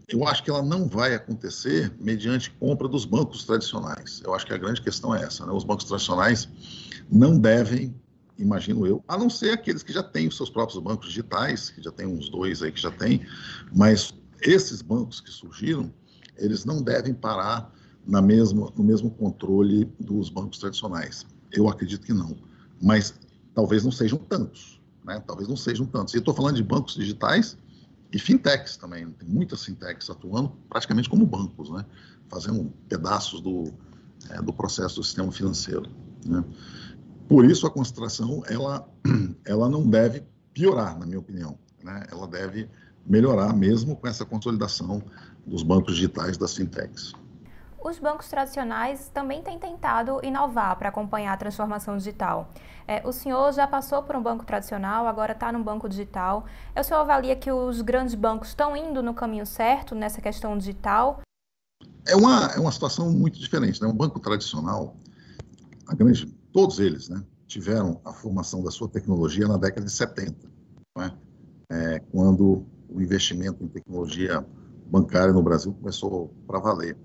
eu 0.08 0.28
acho 0.28 0.44
que 0.44 0.50
ela 0.50 0.62
não 0.62 0.88
vai 0.88 1.16
acontecer 1.16 1.94
mediante 2.00 2.52
compra 2.52 2.88
dos 2.88 3.06
bancos 3.06 3.44
tradicionais. 3.44 4.22
Eu 4.24 4.34
acho 4.34 4.46
que 4.46 4.54
a 4.54 4.58
grande 4.58 4.82
questão 4.82 5.16
é 5.16 5.24
essa: 5.24 5.46
né? 5.46 5.52
os 5.52 5.64
bancos 5.64 5.86
tradicionais 5.86 6.48
não 7.12 7.40
devem, 7.40 7.96
imagino 8.38 8.86
eu, 8.86 9.04
a 9.08 9.18
não 9.18 9.30
ser 9.30 9.52
aqueles 9.52 9.84
que 9.84 9.94
já 9.94 10.04
têm 10.04 10.28
os 10.28 10.38
seus 10.38 10.50
próprios 10.50 10.82
bancos 10.82 11.08
digitais, 11.10 11.70
que 11.70 11.82
já 11.82 11.92
tem 11.92 12.06
uns 12.06 12.30
dois 12.30 12.62
aí 12.62 12.72
que 12.72 12.82
já 12.82 12.92
tem, 12.92 13.26
mas 13.74 14.14
esses 14.42 14.82
bancos 14.82 15.20
que 15.20 15.32
surgiram, 15.32 15.92
eles 16.38 16.66
não 16.66 16.82
devem 16.82 17.14
parar 17.14 17.74
na 18.08 18.22
mesma, 18.22 18.72
no 18.76 18.84
mesmo 18.84 19.12
controle 19.12 19.86
dos 20.00 20.30
bancos 20.30 20.60
tradicionais. 20.60 21.26
Eu 21.52 21.68
acredito 21.68 22.06
que 22.06 22.14
não, 22.14 22.38
mas 22.82 23.14
talvez 23.54 23.84
não 23.84 23.92
sejam 23.92 24.18
tantos, 24.18 24.82
né? 25.04 25.22
Talvez 25.28 25.50
não 25.50 25.58
sejam 25.58 25.86
tantos. 25.86 26.14
E 26.14 26.18
estou 26.18 26.34
falando 26.34 26.56
de 26.56 26.64
bancos 26.64 26.96
digitais 26.96 27.58
e 28.12 28.18
fintechs 28.18 28.78
também. 28.78 29.10
Tem 29.12 29.28
muitas 29.28 29.64
fintechs 29.64 30.10
atuando 30.10 30.50
praticamente 30.70 31.10
como 31.10 31.26
bancos, 31.26 31.70
né? 31.70 31.86
Fazendo 32.30 32.72
pedaços 32.88 33.42
do, 33.42 33.74
é, 34.30 34.42
do 34.42 34.54
processo 34.54 34.96
do 34.96 35.04
sistema 35.04 35.32
financeiro. 35.32 35.90
Né? 36.26 36.44
Por 37.28 37.46
isso 37.46 37.68
a 37.68 37.72
concentração 37.72 38.42
ela, 38.48 38.88
ela 39.46 39.70
não 39.70 39.86
deve 39.88 40.24
piorar, 40.54 40.98
na 40.98 41.06
minha 41.06 41.20
opinião. 41.20 41.58
Né? 41.84 42.04
Ela 42.12 42.28
deve 42.28 42.70
melhorar 43.06 43.54
mesmo 43.54 43.96
com 43.96 44.08
essa 44.08 44.26
consolidação 44.26 45.02
dos 45.46 45.64
bancos 45.64 45.96
digitais 45.96 46.38
das 46.38 46.54
fintechs 46.54 47.14
os 47.84 48.00
bancos 48.00 48.28
tradicionais 48.28 49.10
também 49.14 49.42
têm 49.42 49.60
tentado 49.60 50.20
inovar 50.24 50.76
para 50.78 50.90
acompanhar 50.90 51.34
a 51.34 51.38
transformação 51.38 51.98
digital. 51.98 52.52
É, 52.88 53.06
o 53.06 53.12
senhor 53.12 53.52
já 53.54 53.68
passou 53.68 54.02
por 54.02 54.16
um 54.16 54.22
banco 54.22 54.46
tradicional, 54.46 55.08
agora 55.08 55.34
está 55.34 55.52
num 55.52 55.62
banco 55.62 55.88
digital. 55.88 56.46
O 56.76 56.84
senhor 56.84 57.02
avalia 57.02 57.36
que 57.36 57.52
os 57.52 57.82
grandes 57.82 58.16
bancos 58.16 58.50
estão 58.50 58.76
indo 58.76 59.04
no 59.04 59.14
caminho 59.14 59.46
certo 59.46 59.94
nessa 59.94 60.22
questão 60.22 60.58
digital? 60.58 61.22
É 62.08 62.16
uma, 62.16 62.48
é 62.48 62.60
uma 62.60 62.72
situação 62.72 63.12
muito 63.12 63.38
diferente. 63.38 63.82
Né? 63.82 63.88
Um 63.88 63.96
banco 63.96 64.20
tradicional, 64.20 64.96
grande, 65.96 66.26
todos 66.54 66.80
eles 66.80 67.10
né, 67.10 67.22
tiveram 67.48 68.00
a 68.06 68.14
formação 68.14 68.64
da 68.64 68.72
sua 68.72 68.88
tecnologia 68.88 69.48
na 69.48 69.58
década 69.58 69.86
de 69.86 69.92
70, 69.92 70.50
né? 70.98 71.12
é, 71.70 72.00
quando 72.12 72.66
o 72.90 73.02
investimento 73.02 73.64
em 73.64 73.68
tecnologia 73.68 74.46
bancária 74.90 75.34
no 75.34 75.44
Brasil 75.44 75.74
começou 75.74 76.34
para 76.48 76.60
valer. 76.60 76.98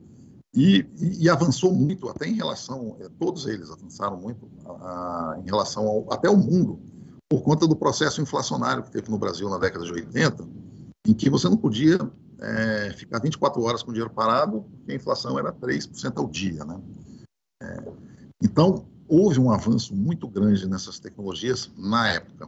E, 0.54 0.86
e, 1.00 1.30
avançou 1.30 1.72
muito, 1.72 2.08
até 2.10 2.26
em 2.26 2.34
relação, 2.34 2.96
é, 3.00 3.08
todos 3.18 3.46
eles 3.46 3.70
avançaram 3.70 4.20
muito 4.20 4.50
a, 4.66 4.70
a, 4.70 5.38
em 5.40 5.46
relação 5.46 5.88
ao, 5.88 6.12
até 6.12 6.28
o 6.28 6.36
mundo, 6.36 6.78
por 7.26 7.42
conta 7.42 7.66
do 7.66 7.74
processo 7.74 8.20
inflacionário 8.20 8.82
que 8.82 8.90
teve 8.90 9.10
no 9.10 9.16
Brasil 9.16 9.48
na 9.48 9.56
década 9.56 9.86
de 9.86 9.92
80, 9.92 10.46
em 11.06 11.14
que 11.14 11.30
você 11.30 11.48
não 11.48 11.56
podia 11.56 11.98
é, 12.38 12.92
ficar 12.98 13.18
24 13.20 13.62
horas 13.62 13.82
com 13.82 13.92
dinheiro 13.92 14.12
parado, 14.12 14.66
porque 14.70 14.92
a 14.92 14.94
inflação 14.94 15.38
era 15.38 15.52
3% 15.52 16.18
ao 16.18 16.28
dia. 16.28 16.62
Né? 16.66 16.80
É, 17.62 17.84
então, 18.42 18.84
houve 19.08 19.40
um 19.40 19.50
avanço 19.50 19.94
muito 19.94 20.28
grande 20.28 20.68
nessas 20.68 20.98
tecnologias 20.98 21.70
na 21.78 22.08
época. 22.08 22.46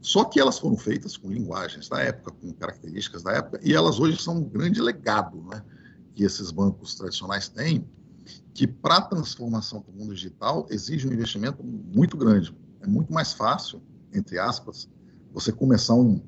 Só 0.00 0.24
que 0.24 0.40
elas 0.40 0.58
foram 0.58 0.76
feitas 0.76 1.16
com 1.16 1.30
linguagens 1.30 1.88
da 1.88 2.00
época, 2.00 2.32
com 2.32 2.52
características 2.54 3.22
da 3.22 3.32
época, 3.32 3.60
e 3.62 3.74
elas 3.74 4.00
hoje 4.00 4.20
são 4.20 4.38
um 4.38 4.44
grande 4.44 4.80
legado, 4.80 5.42
né? 5.42 5.62
Que 6.14 6.24
esses 6.24 6.50
bancos 6.50 6.94
tradicionais 6.94 7.48
têm, 7.48 7.84
que 8.54 8.66
para 8.66 8.96
a 8.96 9.02
transformação 9.02 9.80
para 9.80 9.92
o 9.92 9.96
mundo 9.96 10.14
digital 10.14 10.66
exige 10.70 11.08
um 11.08 11.12
investimento 11.12 11.62
muito 11.64 12.16
grande. 12.16 12.54
É 12.80 12.86
muito 12.86 13.12
mais 13.12 13.32
fácil, 13.32 13.80
entre 14.12 14.38
aspas, 14.38 14.88
você 15.32 15.50
começar 15.50 15.94
um, 15.94 16.20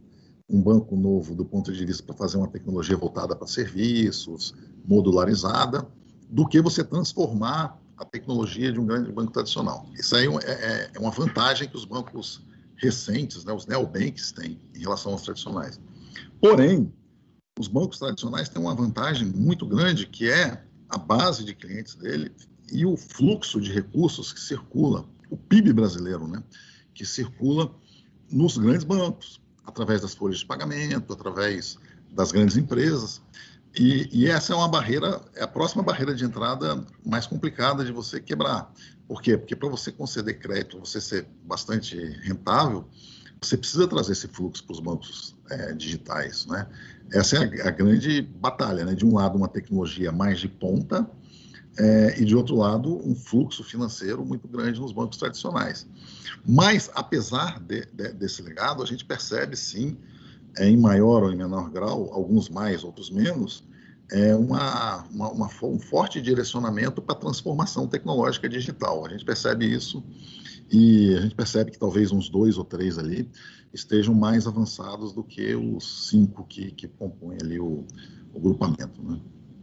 um 0.48 0.60
banco 0.60 0.96
novo 0.96 1.34
do 1.34 1.44
ponto 1.44 1.72
de 1.72 1.84
vista 1.84 2.02
para 2.02 2.14
fazer 2.14 2.38
uma 2.38 2.48
tecnologia 2.48 2.96
voltada 2.96 3.36
para 3.36 3.46
serviços, 3.46 4.54
modularizada, 4.86 5.86
do 6.30 6.46
que 6.46 6.60
você 6.60 6.82
transformar 6.82 7.78
a 7.96 8.04
tecnologia 8.04 8.72
de 8.72 8.80
um 8.80 8.86
grande 8.86 9.12
banco 9.12 9.32
tradicional. 9.32 9.86
Isso 9.94 10.16
aí 10.16 10.26
é, 10.26 10.50
é, 10.50 10.90
é 10.94 10.98
uma 10.98 11.10
vantagem 11.10 11.68
que 11.68 11.76
os 11.76 11.84
bancos 11.84 12.42
recentes, 12.76 13.44
né, 13.44 13.52
os 13.52 13.66
neobanks, 13.66 14.32
têm 14.32 14.60
em 14.74 14.80
relação 14.80 15.12
aos 15.12 15.22
tradicionais. 15.22 15.80
Porém, 16.40 16.92
os 17.58 17.68
bancos 17.68 17.98
tradicionais 17.98 18.48
têm 18.48 18.60
uma 18.60 18.74
vantagem 18.74 19.28
muito 19.28 19.66
grande, 19.66 20.06
que 20.06 20.28
é 20.28 20.64
a 20.88 20.98
base 20.98 21.44
de 21.44 21.54
clientes 21.54 21.94
dele 21.94 22.32
e 22.72 22.84
o 22.84 22.96
fluxo 22.96 23.60
de 23.60 23.72
recursos 23.72 24.32
que 24.32 24.40
circula, 24.40 25.04
o 25.30 25.36
PIB 25.36 25.72
brasileiro, 25.72 26.26
né, 26.26 26.42
que 26.92 27.04
circula 27.04 27.72
nos 28.30 28.58
grandes 28.58 28.84
bancos, 28.84 29.40
através 29.64 30.00
das 30.02 30.14
folhas 30.14 30.38
de 30.38 30.46
pagamento, 30.46 31.12
através 31.12 31.78
das 32.10 32.32
grandes 32.32 32.56
empresas. 32.56 33.22
E, 33.76 34.08
e, 34.12 34.26
essa 34.26 34.52
é 34.52 34.56
uma 34.56 34.68
barreira, 34.68 35.20
é 35.34 35.42
a 35.42 35.48
próxima 35.48 35.82
barreira 35.82 36.14
de 36.14 36.24
entrada 36.24 36.84
mais 37.04 37.26
complicada 37.26 37.84
de 37.84 37.92
você 37.92 38.20
quebrar. 38.20 38.72
Por 39.06 39.20
quê? 39.20 39.36
Porque 39.36 39.56
para 39.56 39.68
você 39.68 39.90
conceder 39.90 40.38
crédito, 40.38 40.78
você 40.78 41.00
ser 41.00 41.26
bastante 41.44 41.96
rentável, 42.22 42.88
você 43.40 43.56
precisa 43.56 43.86
trazer 43.86 44.12
esse 44.12 44.28
fluxo 44.28 44.64
para 44.64 44.74
os 44.74 44.80
bancos 44.80 45.36
é, 45.50 45.72
digitais, 45.72 46.46
né? 46.46 46.66
Essa 47.12 47.36
é 47.36 47.62
a, 47.62 47.68
a, 47.68 47.70
grande 47.70 48.22
batalha, 48.22 48.84
né? 48.84 48.94
De 48.94 49.04
um 49.04 49.14
lado, 49.14 49.36
uma 49.36 49.48
tecnologia 49.48 50.10
mais 50.10 50.40
de 50.40 50.48
ponta 50.48 51.08
é, 51.78 52.20
e, 52.20 52.24
de 52.24 52.34
outro 52.34 52.56
lado, 52.56 52.96
um 53.06 53.14
fluxo 53.14 53.64
financeiro 53.64 54.24
muito 54.24 54.46
grande 54.48 54.80
nos 54.80 54.92
bancos 54.92 55.18
tradicionais. 55.18 55.86
Mas, 56.46 56.90
apesar 56.94 57.60
de, 57.60 57.86
de, 57.92 58.12
desse 58.12 58.42
legado, 58.42 58.82
a 58.82 58.86
gente 58.86 59.04
percebe, 59.04 59.56
sim, 59.56 59.96
é, 60.56 60.68
em 60.68 60.76
maior 60.76 61.22
ou 61.22 61.32
em 61.32 61.36
menor 61.36 61.70
grau, 61.70 62.12
alguns 62.12 62.48
mais, 62.48 62.84
outros 62.84 63.10
menos, 63.10 63.64
é 64.10 64.34
uma, 64.34 65.04
uma, 65.10 65.30
uma, 65.30 65.50
um 65.62 65.78
forte 65.78 66.20
direcionamento 66.20 67.00
para 67.00 67.16
a 67.16 67.18
transformação 67.18 67.86
tecnológica 67.86 68.48
digital. 68.48 69.04
A 69.04 69.08
gente 69.08 69.24
percebe 69.24 69.66
isso 69.66 70.02
e 70.70 71.14
a 71.16 71.20
gente 71.20 71.34
percebe 71.34 71.70
que 71.70 71.78
talvez 71.78 72.12
uns 72.12 72.28
dois 72.28 72.58
ou 72.58 72.64
três 72.64 72.98
ali 72.98 73.30
estejam 73.72 74.14
mais 74.14 74.46
avançados 74.46 75.12
do 75.12 75.22
que 75.22 75.54
os 75.54 76.08
cinco 76.08 76.44
que, 76.44 76.70
que 76.70 76.88
compõem 76.88 77.38
ali 77.42 77.58
o, 77.58 77.84
o 78.32 78.40
grupamento. 78.40 79.02
Né? 79.02 79.20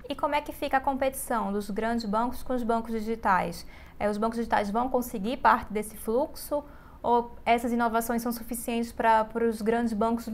E 0.10 0.16
como 0.16 0.36
é 0.36 0.42
que 0.42 0.52
fica 0.52 0.78
a 0.78 0.82
competição 0.82 1.54
dos 1.54 1.70
grandes 1.70 2.06
bancos 2.06 2.44
com 2.44 2.54
os 2.54 2.64
bancos 2.64 2.92
digitais? 2.92 3.66
É, 3.98 4.10
os 4.10 4.18
bancos 4.18 4.38
digitais 4.38 4.70
vão 4.70 4.90
conseguir 4.90 5.38
parte 5.38 5.72
desse 5.72 5.96
fluxo 5.96 6.64
ou 7.02 7.36
essas 7.46 7.72
inovações 7.72 8.22
são 8.22 8.32
suficientes 8.32 8.92
para 8.92 9.28
os 9.50 9.62
grandes 9.62 9.94
bancos 9.94 10.30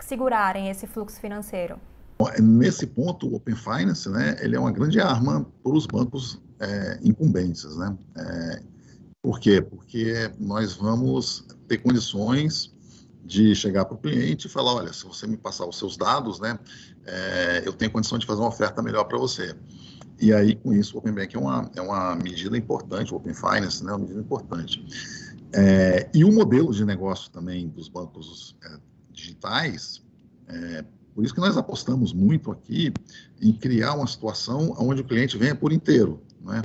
segurarem 0.00 0.68
esse 0.68 0.86
fluxo 0.86 1.20
financeiro? 1.20 1.78
Nesse 2.40 2.86
ponto, 2.86 3.28
o 3.28 3.36
Open 3.36 3.54
Finance, 3.54 4.08
né, 4.08 4.36
ele 4.40 4.56
é 4.56 4.58
uma 4.58 4.70
grande 4.70 5.00
arma 5.00 5.46
para 5.62 5.72
os 5.72 5.86
bancos 5.86 6.40
é, 6.60 7.00
incumbentes, 7.02 7.76
né? 7.76 7.96
É, 8.16 8.62
por 9.22 9.38
quê? 9.38 9.62
Porque 9.62 10.30
nós 10.38 10.74
vamos 10.74 11.46
ter 11.68 11.78
condições 11.78 12.74
de 13.24 13.54
chegar 13.54 13.84
para 13.84 13.94
o 13.94 13.98
cliente 13.98 14.48
e 14.48 14.50
falar, 14.50 14.74
olha, 14.74 14.92
se 14.92 15.04
você 15.04 15.28
me 15.28 15.36
passar 15.36 15.64
os 15.64 15.78
seus 15.78 15.96
dados, 15.96 16.40
né, 16.40 16.58
é, 17.06 17.62
eu 17.64 17.72
tenho 17.72 17.90
condição 17.90 18.18
de 18.18 18.26
fazer 18.26 18.40
uma 18.40 18.48
oferta 18.48 18.82
melhor 18.82 19.04
para 19.04 19.16
você. 19.16 19.54
E 20.20 20.32
aí, 20.32 20.56
com 20.56 20.72
isso, 20.72 20.96
o 20.96 20.98
Open 20.98 21.12
Bank 21.14 21.34
é 21.34 21.38
uma, 21.38 21.70
é 21.76 21.80
uma 21.80 22.16
medida 22.16 22.58
importante, 22.58 23.14
o 23.14 23.16
Open 23.16 23.32
Finance 23.32 23.84
né, 23.84 23.92
é 23.92 23.94
uma 23.94 24.00
medida 24.00 24.20
importante. 24.20 24.84
É, 25.52 26.10
e 26.12 26.24
o 26.24 26.32
modelo 26.32 26.72
de 26.74 26.84
negócio 26.84 27.30
também 27.30 27.68
dos 27.68 27.88
bancos 27.88 28.56
é, 28.64 28.76
digitais, 29.12 30.02
é, 30.48 30.84
por 31.14 31.24
isso 31.24 31.34
que 31.34 31.40
nós 31.40 31.56
apostamos 31.56 32.12
muito 32.12 32.50
aqui 32.50 32.92
em 33.40 33.52
criar 33.52 33.94
uma 33.94 34.06
situação 34.06 34.74
onde 34.78 35.02
o 35.02 35.04
cliente 35.04 35.38
venha 35.38 35.54
por 35.54 35.72
inteiro, 35.72 36.20
né, 36.40 36.62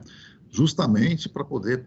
justamente 0.50 1.30
para 1.30 1.44
poder 1.44 1.86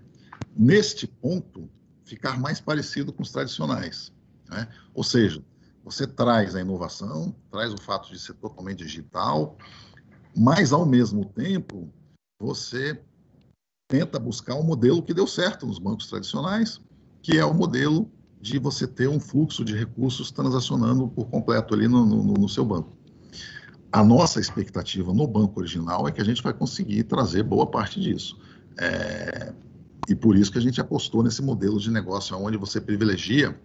neste 0.57 1.07
ponto, 1.07 1.69
ficar 2.05 2.39
mais 2.39 2.61
parecido 2.61 3.13
com 3.13 3.23
os 3.23 3.31
tradicionais. 3.31 4.13
Né? 4.49 4.69
Ou 4.95 5.05
seja, 5.05 5.43
você 5.85 6.07
traz 6.07 6.55
a 6.55 6.61
inovação, 6.61 7.35
traz 7.51 7.73
o 7.73 7.81
fato 7.81 8.11
de 8.11 8.19
ser 8.19 8.35
totalmente 8.35 8.79
digital, 8.79 9.57
mas, 10.37 10.73
ao 10.73 10.87
mesmo 10.87 11.25
tempo, 11.25 11.93
você 12.41 13.01
tenta 13.89 14.19
buscar 14.19 14.55
um 14.55 14.63
modelo 14.63 15.03
que 15.03 15.13
deu 15.13 15.27
certo 15.27 15.67
nos 15.67 15.79
bancos 15.79 16.07
tradicionais, 16.07 16.81
que 17.23 17.37
é 17.39 17.45
o 17.45 17.53
modelo 17.53 18.11
de 18.41 18.59
você 18.59 18.87
ter 18.87 19.09
um 19.09 19.21
fluxo 19.21 19.65
de 19.65 19.77
recursos 19.77 20.31
transacionando 20.31 21.09
por 21.09 21.27
completo 21.29 21.75
ali 21.75 21.89
no, 21.89 22.07
no, 22.07 22.23
no 22.35 22.49
seu 22.49 22.65
banco. 22.65 22.97
A 23.93 24.05
nossa 24.05 24.41
expectativa 24.41 25.13
no 25.13 25.27
banco 25.27 25.59
original 25.59 26.07
é 26.07 26.13
que 26.13 26.21
a 26.21 26.25
gente 26.25 26.43
vai 26.43 26.53
conseguir 26.53 27.05
trazer 27.05 27.43
boa 27.43 27.67
parte 27.67 28.01
disso. 28.01 28.39
É, 28.79 29.53
e 30.09 30.15
por 30.15 30.37
isso 30.37 30.51
que 30.51 30.59
a 30.59 30.63
gente 30.63 30.81
apostou 30.81 31.23
nesse 31.23 31.43
modelo 31.43 31.79
de 31.79 31.91
negócio 31.91 32.37
onde 32.37 32.57
você 32.57 32.81
privilegia 32.81 33.59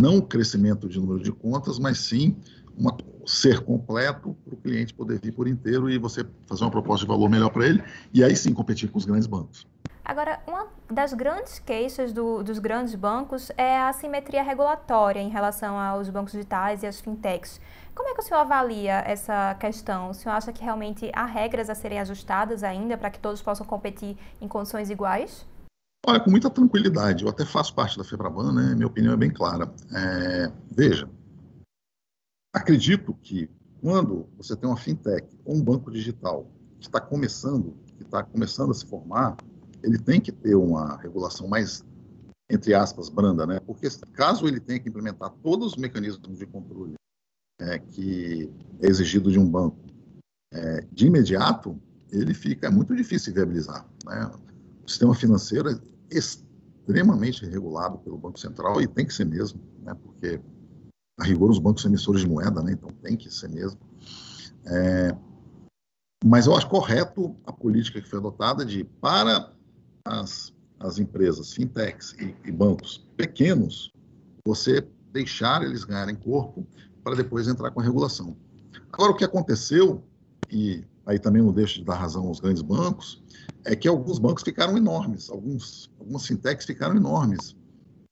não 0.00 0.18
o 0.18 0.22
crescimento 0.22 0.88
de 0.88 1.00
número 1.00 1.22
de 1.22 1.32
contas, 1.32 1.78
mas 1.78 1.98
sim 1.98 2.36
uma, 2.76 2.96
ser 3.26 3.60
completo 3.60 4.36
para 4.44 4.54
o 4.54 4.56
cliente 4.56 4.94
poder 4.94 5.20
vir 5.20 5.32
por 5.32 5.48
inteiro 5.48 5.90
e 5.90 5.98
você 5.98 6.24
fazer 6.46 6.64
uma 6.64 6.70
proposta 6.70 7.04
de 7.04 7.08
valor 7.08 7.28
melhor 7.28 7.50
para 7.50 7.66
ele 7.66 7.82
e 8.12 8.22
aí 8.22 8.34
sim 8.36 8.52
competir 8.52 8.90
com 8.90 8.98
os 8.98 9.04
grandes 9.04 9.26
bancos. 9.26 9.66
Agora, 10.04 10.40
uma 10.46 10.66
das 10.90 11.12
grandes 11.12 11.60
queixas 11.60 12.12
do, 12.12 12.42
dos 12.42 12.58
grandes 12.58 12.94
bancos 12.94 13.52
é 13.56 13.76
a 13.76 13.90
assimetria 13.90 14.42
regulatória 14.42 15.20
em 15.20 15.28
relação 15.28 15.78
aos 15.78 16.08
bancos 16.08 16.32
digitais 16.32 16.82
e 16.82 16.86
às 16.86 17.00
fintechs. 17.00 17.60
Como 17.94 18.08
é 18.08 18.14
que 18.14 18.20
o 18.20 18.22
senhor 18.22 18.40
avalia 18.40 19.04
essa 19.06 19.54
questão? 19.60 20.10
O 20.10 20.14
senhor 20.14 20.34
acha 20.34 20.52
que 20.52 20.64
realmente 20.64 21.10
há 21.14 21.24
regras 21.26 21.70
a 21.70 21.74
serem 21.74 22.00
ajustadas 22.00 22.64
ainda 22.64 22.96
para 22.96 23.10
que 23.10 23.20
todos 23.20 23.42
possam 23.42 23.66
competir 23.66 24.16
em 24.40 24.48
condições 24.48 24.90
iguais? 24.90 25.46
Olha, 26.06 26.20
com 26.20 26.30
muita 26.30 26.48
tranquilidade. 26.50 27.24
Eu 27.24 27.30
até 27.30 27.44
faço 27.44 27.74
parte 27.74 27.98
da 27.98 28.04
FEBRABAN, 28.04 28.52
né? 28.52 28.74
Minha 28.74 28.86
opinião 28.86 29.12
é 29.12 29.16
bem 29.16 29.30
clara. 29.30 29.72
É, 29.94 30.52
veja, 30.70 31.08
acredito 32.54 33.14
que 33.14 33.48
quando 33.80 34.28
você 34.36 34.56
tem 34.56 34.68
uma 34.68 34.76
fintech 34.76 35.38
ou 35.44 35.56
um 35.56 35.62
banco 35.62 35.90
digital 35.90 36.50
que 36.78 36.86
está 36.86 37.00
começando, 37.00 37.76
que 37.96 38.02
está 38.02 38.22
começando 38.22 38.70
a 38.70 38.74
se 38.74 38.86
formar, 38.86 39.36
ele 39.82 39.98
tem 39.98 40.20
que 40.20 40.32
ter 40.32 40.54
uma 40.54 40.96
regulação 40.96 41.48
mais, 41.48 41.84
entre 42.50 42.74
aspas, 42.74 43.08
branda, 43.08 43.46
né? 43.46 43.60
Porque 43.60 43.88
caso 44.12 44.46
ele 44.46 44.60
tenha 44.60 44.78
que 44.78 44.88
implementar 44.88 45.30
todos 45.42 45.72
os 45.72 45.76
mecanismos 45.76 46.38
de 46.38 46.46
controle 46.46 46.94
é, 47.60 47.78
que 47.78 48.50
é 48.80 48.86
exigido 48.86 49.30
de 49.30 49.38
um 49.38 49.48
banco 49.48 49.78
é, 50.52 50.86
de 50.90 51.06
imediato, 51.06 51.80
ele 52.10 52.34
fica 52.34 52.66
é 52.66 52.70
muito 52.70 52.94
difícil 52.96 53.32
viabilizar, 53.32 53.86
né? 54.04 54.30
O 54.84 54.88
sistema 54.88 55.14
financeiro 55.14 55.80
extremamente 56.10 57.46
regulado 57.46 57.98
pelo 57.98 58.18
Banco 58.18 58.38
Central 58.38 58.80
e 58.80 58.88
tem 58.88 59.06
que 59.06 59.14
ser 59.14 59.24
mesmo, 59.24 59.60
né, 59.82 59.94
porque 59.94 60.40
a 61.18 61.24
rigor 61.24 61.50
os 61.50 61.58
bancos 61.58 61.82
são 61.82 61.90
emissores 61.90 62.22
de 62.22 62.28
moeda, 62.28 62.62
né, 62.62 62.72
então 62.72 62.88
tem 63.02 63.16
que 63.16 63.32
ser 63.32 63.48
mesmo. 63.48 63.78
É, 64.66 65.16
mas 66.24 66.46
eu 66.46 66.54
acho 66.54 66.68
correto 66.68 67.34
a 67.46 67.52
política 67.52 68.00
que 68.00 68.08
foi 68.08 68.18
adotada 68.18 68.64
de, 68.64 68.84
para 68.84 69.52
as, 70.04 70.52
as 70.78 70.98
empresas, 70.98 71.52
fintechs 71.52 72.12
e, 72.18 72.34
e 72.44 72.52
bancos 72.52 73.06
pequenos, 73.16 73.92
você 74.46 74.86
deixar 75.12 75.62
eles 75.62 75.84
ganharem 75.84 76.14
corpo 76.14 76.66
para 77.02 77.16
depois 77.16 77.48
entrar 77.48 77.70
com 77.70 77.80
a 77.80 77.84
regulação. 77.84 78.36
Agora, 78.92 79.12
o 79.12 79.16
que 79.16 79.24
aconteceu, 79.24 80.02
e 80.50 80.84
aí 81.06 81.18
também 81.18 81.42
não 81.42 81.52
deixo 81.52 81.78
de 81.78 81.84
dar 81.84 81.96
razão 81.96 82.26
aos 82.26 82.40
grandes 82.40 82.62
bancos, 82.62 83.22
é 83.64 83.76
que 83.76 83.88
alguns 83.88 84.18
bancos 84.18 84.42
ficaram 84.42 84.76
enormes, 84.76 85.30
alguns, 85.30 85.90
algumas 85.98 86.26
fintechs 86.26 86.66
ficaram 86.66 86.96
enormes, 86.96 87.56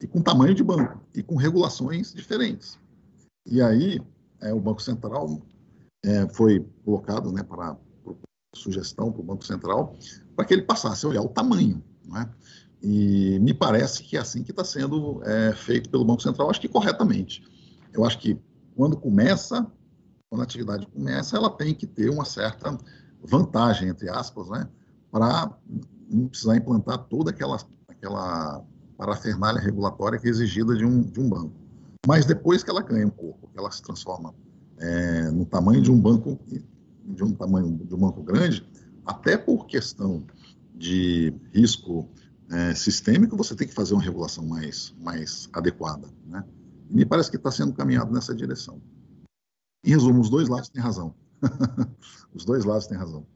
e 0.00 0.06
com 0.06 0.20
tamanho 0.20 0.54
de 0.54 0.62
banco, 0.62 1.00
e 1.14 1.22
com 1.22 1.36
regulações 1.36 2.12
diferentes. 2.12 2.78
E 3.46 3.60
aí, 3.62 4.00
é, 4.40 4.52
o 4.52 4.60
Banco 4.60 4.82
Central 4.82 5.40
é, 6.04 6.28
foi 6.28 6.64
colocado 6.84 7.32
né, 7.32 7.42
para, 7.42 7.76
sugestão 8.54 9.12
para 9.12 9.20
o 9.20 9.24
Banco 9.24 9.44
Central 9.44 9.96
para 10.34 10.44
que 10.44 10.54
ele 10.54 10.62
passasse 10.62 11.04
a 11.04 11.08
olhar 11.08 11.22
o 11.22 11.28
tamanho. 11.28 11.82
Né? 12.04 12.30
E 12.82 13.38
me 13.40 13.52
parece 13.52 14.02
que 14.02 14.16
é 14.16 14.20
assim 14.20 14.42
que 14.42 14.50
está 14.50 14.64
sendo 14.64 15.22
é, 15.24 15.52
feito 15.54 15.90
pelo 15.90 16.04
Banco 16.04 16.22
Central, 16.22 16.50
acho 16.50 16.60
que 16.60 16.68
corretamente. 16.68 17.42
Eu 17.92 18.04
acho 18.04 18.18
que 18.18 18.38
quando 18.76 18.96
começa, 18.96 19.66
quando 20.30 20.42
a 20.42 20.44
atividade 20.44 20.86
começa, 20.86 21.36
ela 21.36 21.50
tem 21.50 21.74
que 21.74 21.86
ter 21.86 22.08
uma 22.10 22.24
certa 22.24 22.78
vantagem, 23.22 23.88
entre 23.88 24.08
aspas, 24.08 24.48
né, 24.48 24.68
para 25.10 25.50
não 26.10 26.28
precisar 26.28 26.56
implantar 26.56 26.98
toda 27.04 27.30
aquela, 27.30 27.58
aquela 27.88 28.64
parafernália 28.96 29.60
regulatória 29.60 30.18
que 30.18 30.26
é 30.26 30.30
exigida 30.30 30.74
de 30.74 30.84
um, 30.84 31.02
de 31.02 31.20
um 31.20 31.28
banco. 31.28 31.54
Mas 32.06 32.24
depois 32.24 32.62
que 32.62 32.70
ela 32.70 32.82
ganha 32.82 33.06
um 33.06 33.10
corpo, 33.10 33.48
que 33.48 33.58
ela 33.58 33.70
se 33.70 33.82
transforma 33.82 34.34
é, 34.78 35.30
no 35.30 35.44
tamanho 35.44 35.82
de 35.82 35.90
um 35.90 36.00
banco, 36.00 36.38
de 37.04 37.24
um 37.24 37.32
tamanho 37.32 37.76
de 37.84 37.94
um 37.94 37.98
banco 37.98 38.22
grande, 38.22 38.66
até 39.04 39.36
por 39.36 39.66
questão 39.66 40.24
de 40.74 41.34
risco 41.52 42.08
é, 42.50 42.74
sistêmico, 42.74 43.36
você 43.36 43.54
tem 43.54 43.66
que 43.66 43.74
fazer 43.74 43.94
uma 43.94 44.02
regulação 44.02 44.46
mais, 44.46 44.94
mais 45.00 45.48
adequada. 45.52 46.08
Né? 46.26 46.44
E 46.88 46.94
me 46.94 47.04
parece 47.04 47.30
que 47.30 47.36
está 47.36 47.50
sendo 47.50 47.72
caminhado 47.72 48.12
nessa 48.12 48.34
direção. 48.34 48.80
Em 49.84 49.90
resumo, 49.90 50.20
os 50.20 50.30
dois 50.30 50.48
lados 50.48 50.68
têm 50.68 50.82
razão. 50.82 51.14
os 52.34 52.44
dois 52.44 52.64
lados 52.64 52.86
têm 52.86 52.96
razão. 52.96 53.26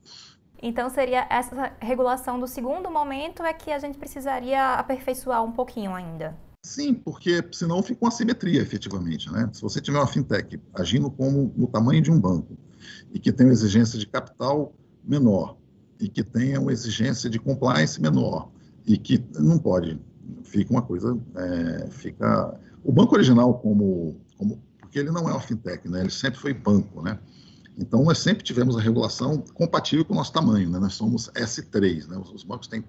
Então 0.63 0.89
seria 0.89 1.27
essa 1.29 1.73
regulação 1.81 2.39
do 2.39 2.47
segundo 2.47 2.89
momento 2.89 3.43
é 3.43 3.53
que 3.53 3.73
a 3.73 3.81
gente 3.81 3.99
precisaria 3.99 4.75
aperfeiçoar 4.75 5.43
um 5.43 5.51
pouquinho 5.51 5.93
ainda. 5.93 6.39
Sim, 6.65 6.95
porque 6.95 7.45
senão 7.51 7.83
fica 7.83 8.05
uma 8.05 8.13
simetria 8.13 8.63
efetivamente, 8.63 9.31
né? 9.33 9.51
Se 9.53 9.61
você 9.61 9.81
tiver 9.81 9.99
uma 9.99 10.07
fintech 10.07 10.61
agindo 10.73 11.11
como 11.11 11.53
no 11.57 11.67
tamanho 11.67 12.01
de 12.01 12.13
um 12.13 12.21
banco 12.21 12.57
e 13.13 13.19
que 13.19 13.33
tem 13.33 13.47
uma 13.47 13.53
exigência 13.53 13.99
de 13.99 14.07
capital 14.07 14.73
menor 15.03 15.57
e 15.99 16.09
que 16.09 16.23
tenha 16.23 16.61
uma 16.61 16.73
exigência 16.73 17.29
de 17.29 17.41
compliance 17.41 18.01
menor 18.01 18.49
e 18.87 18.97
que 18.97 19.25
não 19.35 19.59
pode, 19.59 20.01
fica 20.45 20.71
uma 20.71 20.83
coisa, 20.83 21.19
é, 21.35 21.91
fica 21.91 22.57
o 22.85 22.93
banco 22.93 23.17
original 23.17 23.55
como, 23.55 24.17
como 24.39 24.63
porque 24.79 25.01
ele 25.01 25.11
não 25.11 25.29
é 25.29 25.33
uma 25.33 25.41
fintech, 25.41 25.89
né? 25.89 26.03
Ele 26.03 26.11
sempre 26.11 26.39
foi 26.39 26.55
banco, 26.55 27.03
né? 27.03 27.19
Então 27.77 28.05
nós 28.05 28.19
sempre 28.19 28.45
tivemos 28.45 28.77
a 28.77 28.81
regulação 28.81 29.39
compatível 29.55 30.05
com 30.05 30.13
o 30.13 30.17
nosso 30.17 30.33
tamanho, 30.33 30.69
né? 30.71 30.79
Nós 30.79 30.95
somos 30.95 31.29
S3, 31.31 32.07
né? 32.07 32.19
Os, 32.19 32.31
os 32.31 32.45
bancos 32.45 32.69
têm 32.69 32.85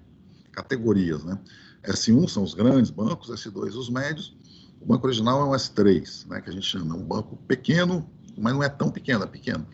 categorias, 0.52 1.24
né? 1.24 1.38
S1 1.82 2.28
são 2.28 2.42
os 2.42 2.54
grandes 2.54 2.90
bancos, 2.90 3.30
S2 3.30 3.74
os 3.74 3.90
médios. 3.90 4.36
O 4.80 4.86
banco 4.86 5.06
original 5.06 5.40
é 5.40 5.44
um 5.44 5.52
S3, 5.52 6.28
né? 6.28 6.40
Que 6.40 6.50
a 6.50 6.52
gente 6.52 6.66
chama, 6.66 6.94
é 6.94 6.98
um 6.98 7.02
banco 7.02 7.36
pequeno, 7.48 8.08
mas 8.36 8.52
não 8.52 8.62
é 8.62 8.68
tão 8.68 8.90
pequeno, 8.90 9.24
é 9.24 9.26
pequeno. 9.26 9.66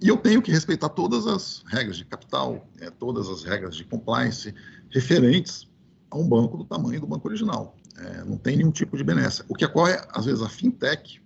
E 0.00 0.08
eu 0.08 0.16
tenho 0.16 0.42
que 0.42 0.50
respeitar 0.50 0.88
todas 0.88 1.26
as 1.26 1.62
regras 1.66 1.96
de 1.96 2.04
capital, 2.04 2.66
é, 2.80 2.90
todas 2.90 3.28
as 3.28 3.44
regras 3.44 3.76
de 3.76 3.84
compliance 3.84 4.54
referentes 4.90 5.68
a 6.10 6.18
um 6.18 6.28
banco 6.28 6.56
do 6.56 6.64
tamanho 6.64 7.00
do 7.00 7.06
banco 7.06 7.28
original. 7.28 7.76
É, 7.96 8.24
não 8.24 8.36
tem 8.36 8.56
nenhum 8.56 8.70
tipo 8.70 8.96
de 8.96 9.04
benesse. 9.04 9.42
O 9.48 9.54
que 9.54 9.64
ocorre, 9.64 9.96
às 10.10 10.24
vezes, 10.24 10.42
a 10.42 10.48
fintech, 10.48 11.20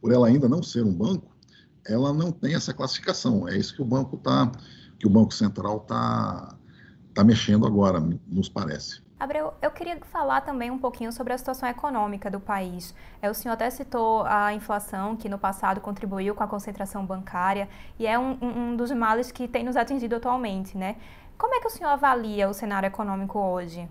por 0.00 0.12
ela 0.12 0.26
ainda 0.26 0.48
não 0.48 0.62
ser 0.62 0.84
um 0.84 0.92
banco, 0.92 1.34
ela 1.88 2.12
não 2.12 2.30
tem 2.30 2.54
essa 2.54 2.72
classificação. 2.74 3.48
É 3.48 3.56
isso 3.56 3.74
que 3.74 3.82
o 3.82 3.84
banco 3.84 4.16
tá, 4.18 4.50
que 4.98 5.06
o 5.06 5.10
Banco 5.10 5.32
Central 5.32 5.78
está 5.78 6.54
tá 7.14 7.24
mexendo 7.24 7.66
agora, 7.66 7.98
nos 8.26 8.48
parece. 8.48 9.02
Abreu, 9.18 9.52
eu 9.60 9.72
queria 9.72 9.98
falar 10.12 10.42
também 10.42 10.70
um 10.70 10.78
pouquinho 10.78 11.10
sobre 11.10 11.32
a 11.32 11.38
situação 11.38 11.68
econômica 11.68 12.30
do 12.30 12.38
país. 12.38 12.94
É, 13.20 13.28
o 13.28 13.34
senhor 13.34 13.54
até 13.54 13.68
citou 13.68 14.22
a 14.24 14.54
inflação, 14.54 15.16
que 15.16 15.28
no 15.28 15.38
passado 15.38 15.80
contribuiu 15.80 16.36
com 16.36 16.44
a 16.44 16.46
concentração 16.46 17.04
bancária, 17.04 17.68
e 17.98 18.06
é 18.06 18.16
um, 18.16 18.38
um 18.40 18.76
dos 18.76 18.92
males 18.92 19.32
que 19.32 19.48
tem 19.48 19.64
nos 19.64 19.76
atingido 19.76 20.14
atualmente, 20.14 20.78
né? 20.78 20.96
Como 21.36 21.52
é 21.52 21.60
que 21.60 21.66
o 21.66 21.70
senhor 21.70 21.90
avalia 21.90 22.48
o 22.48 22.54
cenário 22.54 22.86
econômico 22.86 23.40
hoje? 23.40 23.88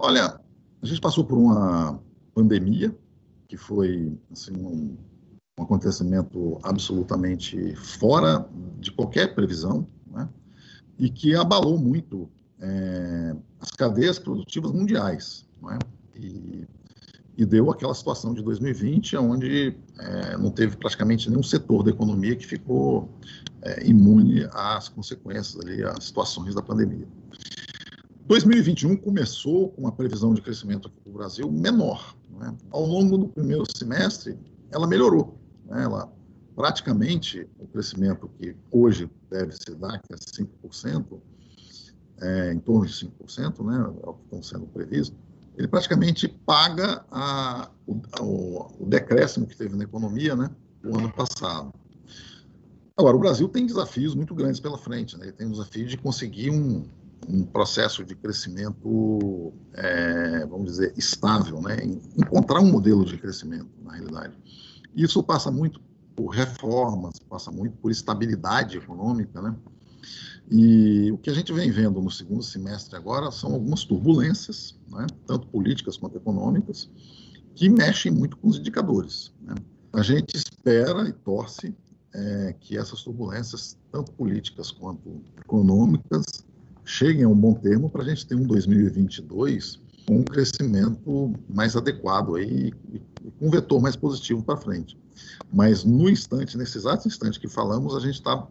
Olha, 0.00 0.40
a 0.82 0.86
gente 0.86 1.00
passou 1.00 1.26
por 1.26 1.36
uma 1.36 2.00
pandemia, 2.34 2.96
que 3.46 3.58
foi 3.58 4.18
assim, 4.30 4.56
um, 4.56 4.96
um 5.62 5.64
acontecimento 5.64 6.58
absolutamente 6.62 7.74
fora 7.76 8.46
de 8.80 8.90
qualquer 8.90 9.34
previsão, 9.34 9.86
né? 10.10 10.28
e 10.98 11.08
que 11.08 11.34
abalou 11.34 11.78
muito 11.78 12.28
é, 12.60 13.36
as 13.60 13.70
cadeias 13.70 14.18
produtivas 14.18 14.72
mundiais. 14.72 15.46
É? 15.70 15.78
E, 16.18 16.66
e, 17.38 17.46
deu 17.46 17.70
aquela 17.70 17.94
situação 17.94 18.34
de 18.34 18.42
2020, 18.42 19.16
onde 19.16 19.76
é, 19.98 20.36
não 20.36 20.50
teve 20.50 20.76
praticamente 20.76 21.30
nenhum 21.30 21.42
setor 21.42 21.82
da 21.82 21.90
economia 21.90 22.36
que 22.36 22.46
ficou 22.46 23.08
é, 23.62 23.86
imune 23.86 24.46
às 24.52 24.88
consequências, 24.88 25.58
ali, 25.64 25.82
às 25.82 26.04
situações 26.04 26.54
da 26.54 26.62
pandemia. 26.62 27.06
2021 28.26 28.96
começou 28.96 29.70
com 29.70 29.82
uma 29.82 29.92
previsão 29.92 30.34
de 30.34 30.42
crescimento 30.42 30.88
aqui 30.88 30.96
no 31.06 31.12
Brasil 31.12 31.50
menor. 31.50 32.14
É? 32.42 32.52
Ao 32.70 32.84
longo 32.84 33.16
do 33.18 33.28
primeiro 33.28 33.64
semestre, 33.76 34.38
ela 34.70 34.86
melhorou. 34.86 35.41
Né? 35.66 35.84
Ela 35.84 36.12
praticamente 36.54 37.48
o 37.58 37.66
crescimento 37.66 38.28
que 38.38 38.54
hoje 38.70 39.10
deve 39.30 39.52
se 39.52 39.74
dar, 39.74 40.00
que 40.00 40.12
é 40.12 40.16
5%, 40.16 41.20
é, 42.20 42.52
em 42.52 42.58
torno 42.60 42.86
de 42.86 42.92
5%, 42.92 43.64
né, 43.64 43.78
é 44.02 44.08
o 44.08 44.14
que 44.14 44.24
estão 44.24 44.42
sendo 44.42 44.66
previsto, 44.66 45.16
ele 45.56 45.68
praticamente 45.68 46.28
paga 46.28 47.04
a, 47.10 47.70
o, 47.86 48.00
o, 48.20 48.84
o, 48.84 48.86
decréscimo 48.86 49.46
que 49.46 49.56
teve 49.56 49.76
na 49.76 49.84
economia 49.84 50.34
né, 50.34 50.50
no 50.82 50.98
ano 50.98 51.12
passado. 51.12 51.72
Agora, 52.96 53.16
o 53.16 53.20
Brasil 53.20 53.48
tem 53.48 53.66
desafios 53.66 54.14
muito 54.14 54.34
grandes 54.34 54.60
pela 54.60 54.78
frente. 54.78 55.16
Né? 55.16 55.26
Ele 55.26 55.32
tem 55.32 55.46
o 55.46 55.50
desafio 55.50 55.86
de 55.86 55.96
conseguir 55.98 56.50
um, 56.50 56.86
um 57.28 57.44
processo 57.44 58.04
de 58.04 58.14
crescimento, 58.14 59.52
é, 59.74 60.46
vamos 60.46 60.72
dizer, 60.72 60.94
estável, 60.96 61.60
né? 61.60 61.76
encontrar 62.16 62.60
um 62.60 62.70
modelo 62.70 63.04
de 63.04 63.18
crescimento, 63.18 63.68
na 63.82 63.92
realidade. 63.92 64.38
Isso 64.94 65.22
passa 65.22 65.50
muito 65.50 65.80
por 66.14 66.28
reformas, 66.28 67.18
passa 67.28 67.50
muito 67.50 67.76
por 67.78 67.90
estabilidade 67.90 68.76
econômica, 68.76 69.40
né? 69.40 69.56
E 70.50 71.10
o 71.12 71.18
que 71.18 71.30
a 71.30 71.34
gente 71.34 71.52
vem 71.52 71.70
vendo 71.70 72.00
no 72.00 72.10
segundo 72.10 72.42
semestre 72.42 72.96
agora 72.96 73.30
são 73.30 73.54
algumas 73.54 73.84
turbulências, 73.84 74.78
né, 74.90 75.06
tanto 75.26 75.46
políticas 75.46 75.96
quanto 75.96 76.16
econômicas, 76.16 76.90
que 77.54 77.70
mexem 77.70 78.12
muito 78.12 78.36
com 78.36 78.48
os 78.48 78.58
indicadores. 78.58 79.32
Né? 79.40 79.54
A 79.92 80.02
gente 80.02 80.36
espera 80.36 81.08
e 81.08 81.12
torce 81.12 81.74
é, 82.12 82.54
que 82.60 82.76
essas 82.76 83.02
turbulências, 83.02 83.78
tanto 83.90 84.12
políticas 84.12 84.70
quanto 84.70 85.22
econômicas, 85.38 86.24
cheguem 86.84 87.24
a 87.24 87.28
um 87.28 87.36
bom 87.36 87.54
termo 87.54 87.88
para 87.88 88.02
a 88.02 88.04
gente 88.04 88.26
ter 88.26 88.34
um 88.34 88.46
2022 88.46 89.80
com 90.06 90.18
um 90.18 90.22
crescimento 90.22 91.32
mais 91.48 91.76
adequado 91.76 92.36
aí, 92.36 92.72
com 93.38 93.48
um 93.48 93.50
vetor 93.50 93.80
mais 93.80 93.96
positivo 93.96 94.42
para 94.42 94.56
frente. 94.56 94.98
Mas 95.52 95.84
no 95.84 96.08
instante, 96.08 96.56
nesse 96.56 96.78
exato 96.78 97.06
instante 97.06 97.38
que 97.38 97.48
falamos, 97.48 97.94
a 97.94 98.00
gente 98.00 98.14
está 98.14 98.46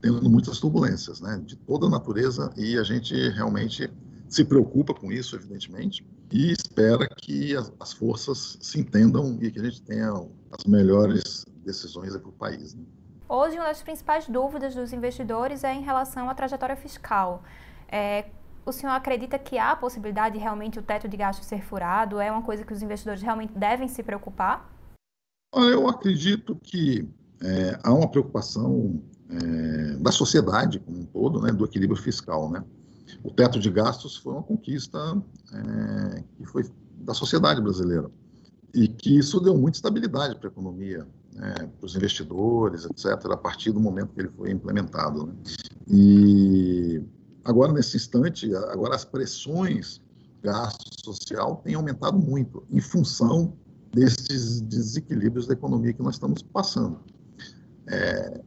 tendo 0.00 0.28
muitas 0.28 0.58
turbulências, 0.58 1.20
né, 1.20 1.40
de 1.44 1.56
toda 1.56 1.88
natureza, 1.88 2.50
e 2.56 2.78
a 2.78 2.82
gente 2.82 3.14
realmente 3.30 3.90
se 4.28 4.44
preocupa 4.44 4.94
com 4.94 5.10
isso, 5.12 5.36
evidentemente, 5.36 6.06
e 6.30 6.52
espera 6.52 7.08
que 7.16 7.54
as, 7.56 7.72
as 7.80 7.92
forças 7.92 8.56
se 8.60 8.78
entendam 8.78 9.38
e 9.40 9.50
que 9.50 9.58
a 9.58 9.64
gente 9.64 9.82
tenha 9.82 10.12
as 10.52 10.64
melhores 10.64 11.44
decisões 11.64 12.16
para 12.16 12.28
o 12.28 12.32
país. 12.32 12.74
Né. 12.74 12.82
Hoje, 13.28 13.56
uma 13.56 13.66
das 13.66 13.82
principais 13.82 14.28
dúvidas 14.28 14.74
dos 14.74 14.92
investidores 14.92 15.64
é 15.64 15.74
em 15.74 15.82
relação 15.82 16.30
à 16.30 16.34
trajetória 16.34 16.76
fiscal. 16.76 17.42
É, 17.88 18.26
o 18.70 18.72
senhor 18.72 18.92
acredita 18.92 19.38
que 19.38 19.58
há 19.58 19.72
a 19.72 19.76
possibilidade 19.76 20.36
de 20.36 20.40
realmente 20.40 20.78
o 20.78 20.82
teto 20.82 21.08
de 21.08 21.16
gastos 21.16 21.46
ser 21.46 21.62
furado? 21.62 22.18
É 22.18 22.30
uma 22.30 22.42
coisa 22.42 22.64
que 22.64 22.72
os 22.72 22.82
investidores 22.82 23.22
realmente 23.22 23.52
devem 23.52 23.88
se 23.88 24.02
preocupar? 24.02 24.70
Eu 25.54 25.88
acredito 25.88 26.56
que 26.56 27.08
é, 27.42 27.78
há 27.82 27.92
uma 27.92 28.08
preocupação 28.08 29.02
é, 29.28 29.96
da 29.96 30.12
sociedade 30.12 30.78
como 30.78 31.00
um 31.00 31.04
todo, 31.04 31.40
né, 31.42 31.52
do 31.52 31.64
equilíbrio 31.64 32.00
fiscal. 32.00 32.50
Né? 32.50 32.64
O 33.22 33.30
teto 33.30 33.58
de 33.58 33.70
gastos 33.70 34.16
foi 34.16 34.32
uma 34.34 34.42
conquista 34.42 34.98
é, 35.52 36.22
que 36.36 36.46
foi 36.46 36.64
da 36.94 37.14
sociedade 37.14 37.60
brasileira 37.60 38.10
e 38.72 38.86
que 38.86 39.18
isso 39.18 39.40
deu 39.40 39.56
muita 39.56 39.78
estabilidade 39.78 40.36
para 40.36 40.48
a 40.48 40.52
economia, 40.52 41.06
né, 41.34 41.54
para 41.78 41.86
os 41.86 41.96
investidores, 41.96 42.84
etc., 42.84 43.32
a 43.32 43.36
partir 43.36 43.72
do 43.72 43.80
momento 43.80 44.12
que 44.14 44.20
ele 44.20 44.30
foi 44.36 44.52
implementado. 44.52 45.26
Né? 45.26 45.34
E 45.88 47.02
agora, 47.50 47.72
nesse 47.72 47.96
instante, 47.96 48.54
agora 48.54 48.94
as 48.94 49.04
pressões 49.04 50.00
gasto 50.42 51.04
social 51.04 51.56
têm 51.64 51.74
aumentado 51.74 52.18
muito 52.18 52.64
em 52.70 52.80
função 52.80 53.52
desses 53.92 54.60
desequilíbrios 54.62 55.46
da 55.46 55.52
economia 55.52 55.92
que 55.92 56.02
nós 56.02 56.14
estamos 56.14 56.42
passando. 56.42 57.00
É, 57.86 58.40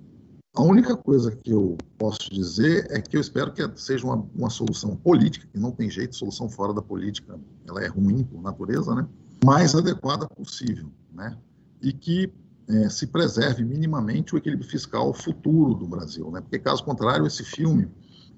a 0.56 0.62
única 0.62 0.96
coisa 0.96 1.36
que 1.36 1.52
eu 1.52 1.78
posso 1.98 2.30
dizer 2.32 2.88
é 2.90 3.02
que 3.02 3.18
eu 3.18 3.22
espero 3.22 3.52
que 3.52 3.62
seja 3.76 4.06
uma, 4.06 4.28
uma 4.36 4.50
solução 4.50 4.96
política, 4.96 5.48
que 5.52 5.60
não 5.60 5.72
tem 5.72 5.90
jeito, 5.90 6.16
solução 6.16 6.50
fora 6.50 6.74
da 6.74 6.82
política, 6.82 7.40
ela 7.68 7.84
é 7.84 7.88
ruim 7.88 8.24
por 8.24 8.42
natureza, 8.42 8.96
né? 8.96 9.08
mais 9.44 9.76
adequada 9.76 10.28
possível, 10.28 10.90
né? 11.12 11.38
E 11.82 11.92
que 11.92 12.32
é, 12.70 12.90
se 12.90 13.08
preserve 13.08 13.64
minimamente 13.64 14.34
o 14.34 14.38
equilíbrio 14.38 14.68
fiscal 14.68 15.14
futuro 15.14 15.74
do 15.74 15.86
Brasil, 15.86 16.32
né? 16.32 16.40
Porque 16.40 16.58
caso 16.58 16.84
contrário, 16.84 17.28
esse 17.28 17.44
filme 17.44 17.90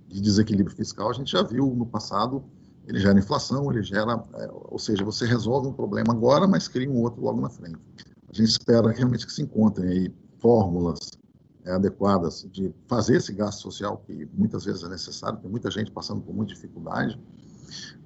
de 0.08 0.22
desequilíbrio 0.22 0.76
fiscal 0.76 1.10
a 1.10 1.14
gente 1.14 1.32
já 1.32 1.44
viu 1.44 1.68
no 1.68 1.86
passado 1.86 2.44
ele 2.88 3.00
gera 3.00 3.18
inflação, 3.18 3.72
ele 3.72 3.84
gera, 3.84 4.24
é, 4.36 4.50
ou 4.52 4.78
seja, 4.78 5.04
você 5.04 5.26
resolve 5.26 5.68
um 5.68 5.74
problema 5.74 6.14
agora, 6.14 6.48
mas 6.48 6.68
cria 6.68 6.90
um 6.90 7.02
outro 7.02 7.22
logo 7.22 7.42
na 7.42 7.50
frente. 7.50 7.78
A 8.30 8.34
gente 8.34 8.50
espera 8.50 8.92
realmente 8.92 9.26
que 9.26 9.34
se 9.34 9.42
encontrem 9.42 9.90
aí 9.90 10.14
fórmulas 10.40 11.00
é, 11.66 11.72
adequadas 11.72 12.48
de 12.52 12.74
fazer 12.88 13.18
esse 13.18 13.34
gasto 13.34 13.62
social, 13.62 14.04
que 14.06 14.28
muitas 14.34 14.66
vezes 14.66 14.84
é 14.84 14.90
necessário, 14.90 15.40
tem 15.40 15.50
muita 15.50 15.72
gente 15.72 15.92
passando 15.92 16.22
por 16.22 16.34
muita 16.34 16.54
dificuldade, 16.54 17.20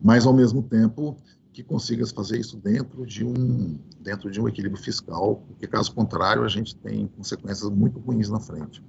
mas 0.02 0.26
ao 0.26 0.34
mesmo 0.34 0.64
tempo 0.64 1.18
que 1.52 1.64
consigas 1.64 2.12
fazer 2.12 2.40
isso 2.40 2.56
dentro 2.56 3.06
de 3.06 3.26
um 3.26 3.78
dentro 4.00 4.32
de 4.32 4.40
um 4.40 4.48
equilíbrio 4.48 4.82
fiscal, 4.82 5.44
porque 5.48 5.68
caso 5.68 5.94
contrário 5.94 6.44
a 6.44 6.48
gente 6.48 6.74
tem 6.76 7.08
consequências 7.08 7.70
muito 7.70 8.00
ruins 8.00 8.30
na 8.30 8.40
frente. 8.40 8.82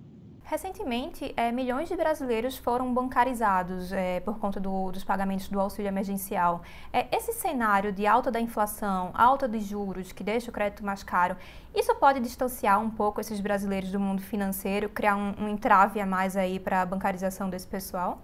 Recentemente, 0.51 1.33
é, 1.37 1.53
milhões 1.53 1.89
de 1.89 1.95
brasileiros 1.95 2.57
foram 2.57 2.93
bancarizados 2.93 3.93
é, 3.93 4.19
por 4.19 4.37
conta 4.41 4.59
do, 4.59 4.91
dos 4.91 5.05
pagamentos 5.05 5.47
do 5.47 5.61
auxílio 5.61 5.89
emergencial. 5.89 6.63
É, 6.93 7.07
esse 7.17 7.33
cenário 7.33 7.93
de 7.93 8.05
alta 8.05 8.33
da 8.33 8.41
inflação, 8.41 9.13
alta 9.15 9.47
dos 9.47 9.63
juros, 9.63 10.11
que 10.11 10.25
deixa 10.25 10.51
o 10.51 10.53
crédito 10.53 10.85
mais 10.85 11.05
caro, 11.05 11.37
isso 11.73 11.95
pode 11.95 12.19
distanciar 12.19 12.83
um 12.83 12.91
pouco 12.91 13.21
esses 13.21 13.39
brasileiros 13.39 13.93
do 13.93 14.01
mundo 14.01 14.23
financeiro, 14.23 14.89
criar 14.89 15.15
um, 15.15 15.45
um 15.45 15.49
entrave 15.49 16.01
a 16.01 16.05
mais 16.05 16.37
aí 16.37 16.59
para 16.59 16.83
a 16.83 16.85
bancarização 16.85 17.49
desse 17.49 17.69
pessoal? 17.69 18.21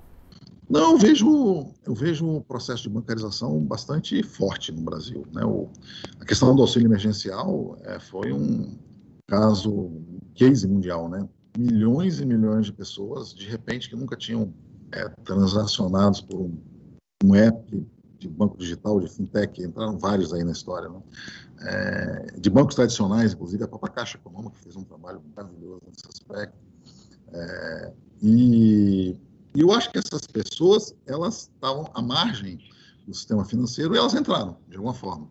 Não, 0.68 0.94
eu 0.94 0.98
vejo, 0.98 1.64
eu 1.84 1.94
vejo 1.94 2.26
um 2.26 2.40
processo 2.40 2.82
de 2.82 2.88
bancarização 2.88 3.60
bastante 3.60 4.20
forte 4.24 4.72
no 4.72 4.82
Brasil. 4.82 5.24
Né? 5.32 5.44
O, 5.44 5.68
a 6.18 6.24
questão 6.24 6.56
do 6.56 6.62
auxílio 6.62 6.88
emergencial 6.88 7.78
é, 7.84 8.00
foi 8.00 8.32
um 8.32 8.76
caso, 9.28 9.92
case 10.34 10.66
mundial, 10.66 11.08
né? 11.08 11.28
Milhões 11.56 12.20
e 12.20 12.26
milhões 12.26 12.66
de 12.66 12.72
pessoas, 12.72 13.34
de 13.34 13.48
repente, 13.48 13.88
que 13.88 13.96
nunca 13.96 14.16
tinham 14.16 14.52
é, 14.92 15.08
transacionados 15.24 16.20
por 16.20 16.40
um, 16.40 16.58
um 17.24 17.34
app 17.34 17.86
de 18.18 18.28
banco 18.28 18.56
digital, 18.56 19.00
de 19.00 19.08
fintech, 19.08 19.62
entraram 19.62 19.98
vários 19.98 20.32
aí 20.32 20.42
na 20.42 20.52
história, 20.52 20.88
né? 20.88 21.00
é, 21.60 22.26
de 22.38 22.50
bancos 22.50 22.74
tradicionais, 22.74 23.32
inclusive 23.32 23.64
a 23.64 23.68
própria 23.68 23.92
Caixa 23.92 24.16
Econômica 24.16 24.56
fez 24.62 24.76
um 24.76 24.84
trabalho 24.84 25.22
maravilhoso 25.34 25.82
nesse 25.86 26.06
aspecto. 26.08 26.56
É, 27.32 27.92
e, 28.22 29.16
e, 29.54 29.60
eu 29.60 29.72
acho 29.72 29.90
que 29.90 29.98
essas 29.98 30.22
pessoas, 30.26 30.94
elas 31.06 31.50
estavam 31.54 31.90
à 31.94 32.02
margem 32.02 32.58
do 33.06 33.14
sistema 33.14 33.44
financeiro 33.44 33.94
e 33.94 33.98
elas 33.98 34.14
entraram, 34.14 34.56
de 34.68 34.76
alguma 34.76 34.94
forma. 34.94 35.28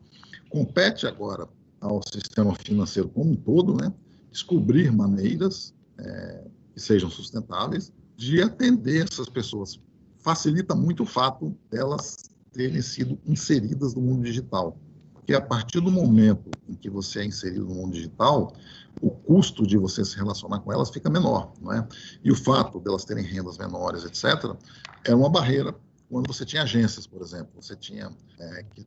Compete 0.50 1.08
agora 1.08 1.48
ao 1.82 2.02
sistema 2.04 2.56
financeiro 2.56 3.10
como 3.10 3.32
um 3.32 3.36
todo, 3.36 3.76
né, 3.76 3.94
descobrir 4.32 4.92
maneiras 4.92 5.74
é, 5.98 6.44
que 6.74 6.80
sejam 6.80 7.10
sustentáveis 7.10 7.92
de 8.16 8.42
atender 8.42 9.08
essas 9.12 9.30
pessoas. 9.30 9.80
Facilita 10.20 10.74
muito 10.74 11.04
o 11.04 11.06
fato 11.06 11.56
delas 11.70 12.30
terem 12.52 12.82
sido 12.82 13.20
inseridas 13.26 13.94
no 13.94 14.02
mundo 14.02 14.24
digital. 14.24 14.78
Porque 15.14 15.34
a 15.34 15.42
partir 15.42 15.80
do 15.82 15.92
momento 15.92 16.50
em 16.68 16.74
que 16.76 16.90
você 16.90 17.20
é 17.20 17.26
inserido 17.26 17.66
no 17.66 17.76
mundo 17.76 17.94
digital, 17.94 18.54
o 19.02 19.10
custo 19.10 19.66
de 19.66 19.78
você 19.78 20.06
se 20.06 20.16
relacionar 20.16 20.60
com 20.60 20.72
elas 20.72 20.90
fica 20.90 21.10
menor, 21.10 21.54
não 21.62 21.74
é? 21.74 21.88
E 22.24 22.32
o 22.32 22.36
fato 22.36 22.80
delas 22.80 23.06
terem 23.06 23.24
rendas 23.24 23.58
menores, 23.58 24.04
etc., 24.04 24.56
é 25.04 25.14
uma 25.14 25.30
barreira 25.30 25.76
quando 26.10 26.28
você 26.28 26.46
tinha 26.46 26.64
agências, 26.64 27.06
por 27.06 27.22
exemplo. 27.22 27.50
Você 27.62 27.76
tinha 27.76 28.10
é, 28.40 28.64
que 28.64 28.86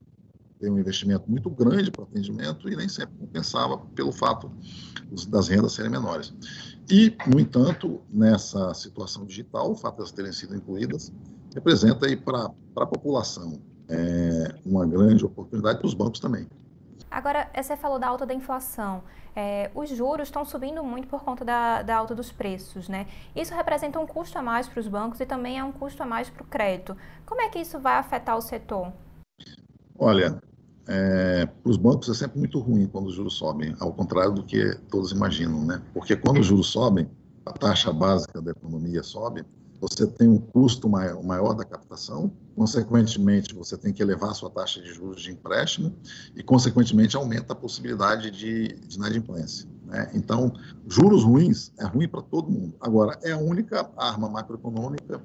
ter 0.58 0.70
um 0.70 0.78
investimento 0.78 1.30
muito 1.30 1.48
grande 1.50 1.90
para 1.90 2.04
atendimento 2.04 2.68
e 2.68 2.76
nem 2.76 2.88
sempre 2.88 3.14
compensava 3.18 3.78
pelo 3.94 4.12
fato 4.12 4.50
das 5.28 5.48
rendas 5.48 5.72
serem 5.72 5.90
menores. 5.90 6.34
E, 6.90 7.16
no 7.26 7.38
entanto, 7.38 8.00
nessa 8.10 8.72
situação 8.74 9.24
digital, 9.24 9.70
o 9.70 9.74
fato 9.74 9.96
de 9.96 10.00
elas 10.00 10.12
terem 10.12 10.32
sido 10.32 10.56
incluídas 10.56 11.12
representa 11.54 12.06
aí 12.06 12.16
para 12.16 12.50
a 12.76 12.86
população 12.86 13.60
é, 13.88 14.54
uma 14.64 14.86
grande 14.86 15.24
oportunidade 15.24 15.78
para 15.78 15.86
os 15.86 15.94
bancos 15.94 16.20
também. 16.20 16.46
Agora, 17.10 17.50
você 17.54 17.76
falou 17.76 17.98
da 17.98 18.06
alta 18.06 18.26
da 18.26 18.34
inflação. 18.34 19.02
É, 19.34 19.70
os 19.74 19.88
juros 19.88 20.28
estão 20.28 20.44
subindo 20.44 20.82
muito 20.84 21.08
por 21.08 21.22
conta 21.22 21.44
da, 21.44 21.82
da, 21.82 21.96
alta 21.96 22.14
dos 22.14 22.30
preços, 22.30 22.88
né? 22.88 23.06
Isso 23.34 23.54
representa 23.54 23.98
um 23.98 24.06
custo 24.06 24.38
a 24.38 24.42
mais 24.42 24.68
para 24.68 24.80
os 24.80 24.88
bancos 24.88 25.20
e 25.20 25.26
também 25.26 25.58
é 25.58 25.64
um 25.64 25.72
custo 25.72 26.02
a 26.02 26.06
mais 26.06 26.28
para 26.28 26.42
o 26.42 26.46
crédito. 26.46 26.96
Como 27.24 27.40
é 27.40 27.48
que 27.48 27.58
isso 27.58 27.78
vai 27.78 27.96
afetar 27.96 28.36
o 28.36 28.42
setor? 28.42 28.92
Olha, 29.98 30.40
é, 30.88 31.44
para 31.44 31.70
os 31.70 31.76
bancos 31.76 32.08
é 32.08 32.14
sempre 32.14 32.38
muito 32.38 32.58
ruim 32.58 32.86
quando 32.86 33.08
os 33.08 33.14
juros 33.14 33.34
sobem, 33.34 33.76
ao 33.78 33.92
contrário 33.92 34.32
do 34.32 34.42
que 34.42 34.74
todos 34.90 35.12
imaginam, 35.12 35.64
né? 35.64 35.82
Porque 35.92 36.16
quando 36.16 36.40
os 36.40 36.46
juros 36.46 36.68
sobem, 36.68 37.06
a 37.44 37.52
taxa 37.52 37.92
básica 37.92 38.40
da 38.40 38.52
economia 38.52 39.02
sobe, 39.02 39.44
você 39.80 40.06
tem 40.06 40.28
um 40.28 40.38
custo 40.38 40.88
maior, 40.88 41.22
maior, 41.22 41.52
da 41.54 41.64
captação, 41.64 42.32
consequentemente, 42.56 43.54
você 43.54 43.76
tem 43.76 43.92
que 43.92 44.02
elevar 44.02 44.30
a 44.30 44.34
sua 44.34 44.50
taxa 44.50 44.80
de 44.80 44.92
juros 44.92 45.22
de 45.22 45.30
empréstimo 45.30 45.94
e, 46.34 46.42
consequentemente, 46.42 47.16
aumenta 47.16 47.52
a 47.52 47.56
possibilidade 47.56 48.30
de, 48.30 48.68
de 48.68 48.96
inadimplência. 48.96 49.68
Né? 49.84 50.10
Então, 50.14 50.52
juros 50.88 51.22
ruins 51.22 51.72
é 51.78 51.84
ruim 51.84 52.08
para 52.08 52.22
todo 52.22 52.50
mundo. 52.50 52.74
Agora, 52.80 53.18
é 53.22 53.32
a 53.32 53.38
única 53.38 53.88
arma 53.96 54.28
macroeconômica, 54.28 55.20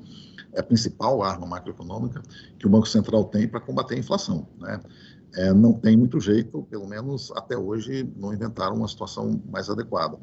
é 0.54 0.60
a 0.60 0.64
principal 0.64 1.24
arma 1.24 1.48
macroeconômica 1.48 2.22
que 2.60 2.68
o 2.68 2.70
Banco 2.70 2.88
Central 2.88 3.26
tem 3.26 3.48
para 3.48 3.60
combater 3.60 3.96
a 3.96 4.00
inflação. 4.00 4.48
Né? 4.60 4.80
É, 5.36 5.54
não 5.54 5.74
tem 5.74 5.98
muito 5.98 6.20
jeito, 6.20 6.64
pelo 6.70 6.88
menos 6.88 7.32
até 7.36 7.58
hoje, 7.58 8.08
não 8.16 8.34
inventaram 8.34 8.76
uma 8.76 8.88
situação 8.88 9.42
mais 9.50 9.70
adequada. 9.70 10.18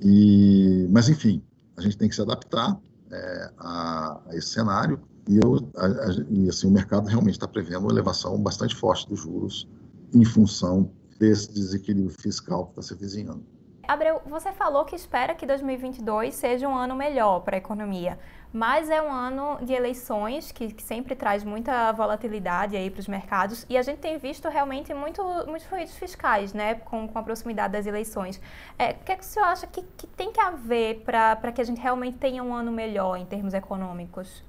E, 0.00 0.86
mas, 0.90 1.08
enfim, 1.08 1.42
a 1.76 1.80
gente 1.80 1.96
tem 1.96 2.08
que 2.08 2.14
se 2.14 2.20
adaptar 2.20 2.78
é, 3.10 3.50
a, 3.58 4.20
a, 4.26 4.36
esse 4.36 4.48
cenário 4.48 5.00
e, 5.28 5.38
eu, 5.42 5.70
a, 5.76 5.86
a, 5.86 6.24
e 6.28 6.48
assim, 6.48 6.66
o 6.66 6.70
mercado 6.70 7.06
realmente 7.06 7.34
está 7.34 7.48
prevendo 7.48 7.80
uma 7.80 7.92
elevação 7.92 8.38
bastante 8.40 8.74
forte 8.74 9.08
dos 9.08 9.20
juros 9.20 9.68
em 10.14 10.24
função 10.24 10.90
desse 11.18 11.52
desequilíbrio 11.52 12.14
fiscal 12.20 12.66
que 12.66 12.80
está 12.80 12.82
se 12.82 12.94
vizinhando. 12.94 13.44
Abreu, 13.86 14.20
você 14.24 14.52
falou 14.52 14.84
que 14.84 14.94
espera 14.94 15.34
que 15.34 15.44
2022 15.44 16.34
seja 16.34 16.68
um 16.68 16.76
ano 16.76 16.94
melhor 16.94 17.40
para 17.40 17.56
a 17.56 17.58
economia, 17.58 18.18
mas 18.52 18.90
é 18.90 19.00
um 19.00 19.12
ano 19.12 19.64
de 19.64 19.72
eleições 19.72 20.50
que, 20.50 20.72
que 20.72 20.82
sempre 20.82 21.14
traz 21.14 21.44
muita 21.44 21.92
volatilidade 21.92 22.76
aí 22.76 22.90
para 22.90 23.00
os 23.00 23.08
mercados 23.08 23.64
e 23.68 23.76
a 23.76 23.82
gente 23.82 23.98
tem 23.98 24.18
visto 24.18 24.48
realmente 24.48 24.92
muito, 24.92 25.22
muitos 25.46 25.66
ruídos 25.68 25.94
fiscais, 25.94 26.52
né, 26.52 26.74
com, 26.74 27.06
com 27.06 27.18
a 27.18 27.22
proximidade 27.22 27.72
das 27.72 27.86
eleições. 27.86 28.40
É, 28.78 28.90
o 28.90 29.04
que, 29.04 29.12
é 29.12 29.16
que 29.16 29.22
o 29.22 29.26
senhor 29.26 29.46
acha 29.46 29.66
que, 29.66 29.82
que 29.96 30.06
tem 30.06 30.32
que 30.32 30.40
haver 30.40 31.02
para 31.04 31.52
que 31.52 31.60
a 31.60 31.64
gente 31.64 31.80
realmente 31.80 32.18
tenha 32.18 32.42
um 32.42 32.54
ano 32.54 32.72
melhor 32.72 33.16
em 33.16 33.24
termos 33.24 33.54
econômicos? 33.54 34.42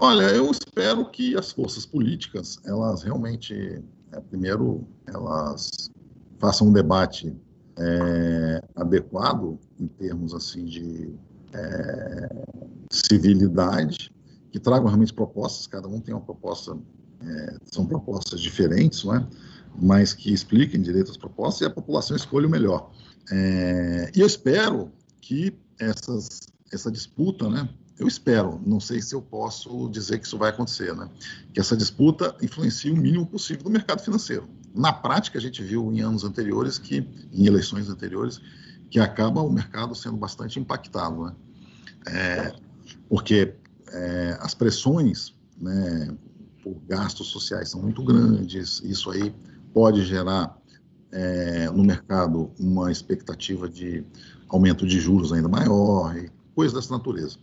Olha, 0.00 0.24
eu 0.30 0.50
espero 0.50 1.08
que 1.10 1.36
as 1.36 1.52
forças 1.52 1.84
políticas, 1.84 2.58
elas 2.64 3.02
realmente, 3.02 3.84
é, 4.12 4.20
primeiro, 4.20 4.88
elas 5.06 5.90
façam 6.38 6.68
um 6.68 6.72
debate 6.72 7.36
é, 7.78 8.62
adequado 8.74 9.58
em 9.78 9.86
termos 9.86 10.34
assim 10.34 10.64
de 10.64 11.14
é, 11.52 12.28
civilidade, 12.90 14.12
que 14.50 14.58
tragam 14.58 14.86
realmente 14.86 15.12
propostas, 15.12 15.66
cada 15.66 15.88
um 15.88 16.00
tem 16.00 16.14
uma 16.14 16.20
proposta, 16.20 16.76
é, 17.22 17.56
são 17.70 17.86
propostas 17.86 18.40
diferentes, 18.40 19.04
não 19.04 19.16
é? 19.16 19.26
mas 19.80 20.12
que 20.12 20.32
expliquem 20.32 20.80
direito 20.80 21.10
as 21.10 21.16
propostas 21.16 21.62
e 21.62 21.64
a 21.64 21.70
população 21.70 22.16
escolha 22.16 22.46
o 22.46 22.50
melhor. 22.50 22.90
É, 23.30 24.10
e 24.14 24.20
eu 24.20 24.26
espero 24.26 24.90
que 25.20 25.54
essas, 25.78 26.40
essa 26.72 26.90
disputa, 26.90 27.48
né, 27.48 27.68
eu 27.98 28.08
espero, 28.08 28.60
não 28.66 28.80
sei 28.80 29.00
se 29.00 29.14
eu 29.14 29.22
posso 29.22 29.88
dizer 29.90 30.18
que 30.18 30.26
isso 30.26 30.38
vai 30.38 30.50
acontecer, 30.50 30.94
né, 30.94 31.08
que 31.52 31.60
essa 31.60 31.76
disputa 31.76 32.34
influencie 32.42 32.90
o 32.90 32.96
mínimo 32.96 33.26
possível 33.26 33.64
no 33.64 33.70
mercado 33.70 34.02
financeiro. 34.02 34.48
Na 34.74 34.92
prática, 34.92 35.38
a 35.38 35.40
gente 35.40 35.62
viu 35.62 35.92
em 35.92 36.00
anos 36.00 36.24
anteriores, 36.24 36.78
que 36.78 37.06
em 37.32 37.46
eleições 37.46 37.88
anteriores, 37.88 38.40
que 38.90 38.98
acaba 38.98 39.40
o 39.40 39.50
mercado 39.50 39.94
sendo 39.94 40.16
bastante 40.16 40.58
impactado, 40.58 41.26
né? 41.26 41.34
É, 42.06 42.54
porque 43.08 43.54
é, 43.92 44.38
as 44.40 44.54
pressões 44.54 45.34
né, 45.60 46.14
por 46.62 46.76
gastos 46.88 47.28
sociais 47.28 47.70
são 47.70 47.80
muito 47.82 48.02
grandes, 48.02 48.80
isso 48.84 49.10
aí 49.10 49.34
pode 49.72 50.04
gerar 50.04 50.58
é, 51.12 51.70
no 51.70 51.84
mercado 51.84 52.50
uma 52.58 52.90
expectativa 52.90 53.68
de 53.68 54.04
aumento 54.48 54.86
de 54.86 54.98
juros 54.98 55.32
ainda 55.32 55.48
maior 55.48 56.16
e 56.16 56.30
coisas 56.54 56.74
dessa 56.74 56.92
natureza. 56.92 57.38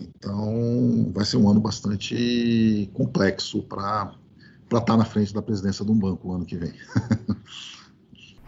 Então, 0.00 1.10
vai 1.14 1.24
ser 1.24 1.36
um 1.36 1.48
ano 1.48 1.60
bastante 1.60 2.90
complexo 2.92 3.62
para 3.62 4.14
estar 4.64 4.80
tá 4.80 4.96
na 4.96 5.04
frente 5.04 5.32
da 5.32 5.42
presidência 5.42 5.84
de 5.84 5.90
um 5.90 5.98
banco 5.98 6.26
no 6.26 6.34
ano 6.34 6.44
que 6.44 6.56
vem. 6.56 6.72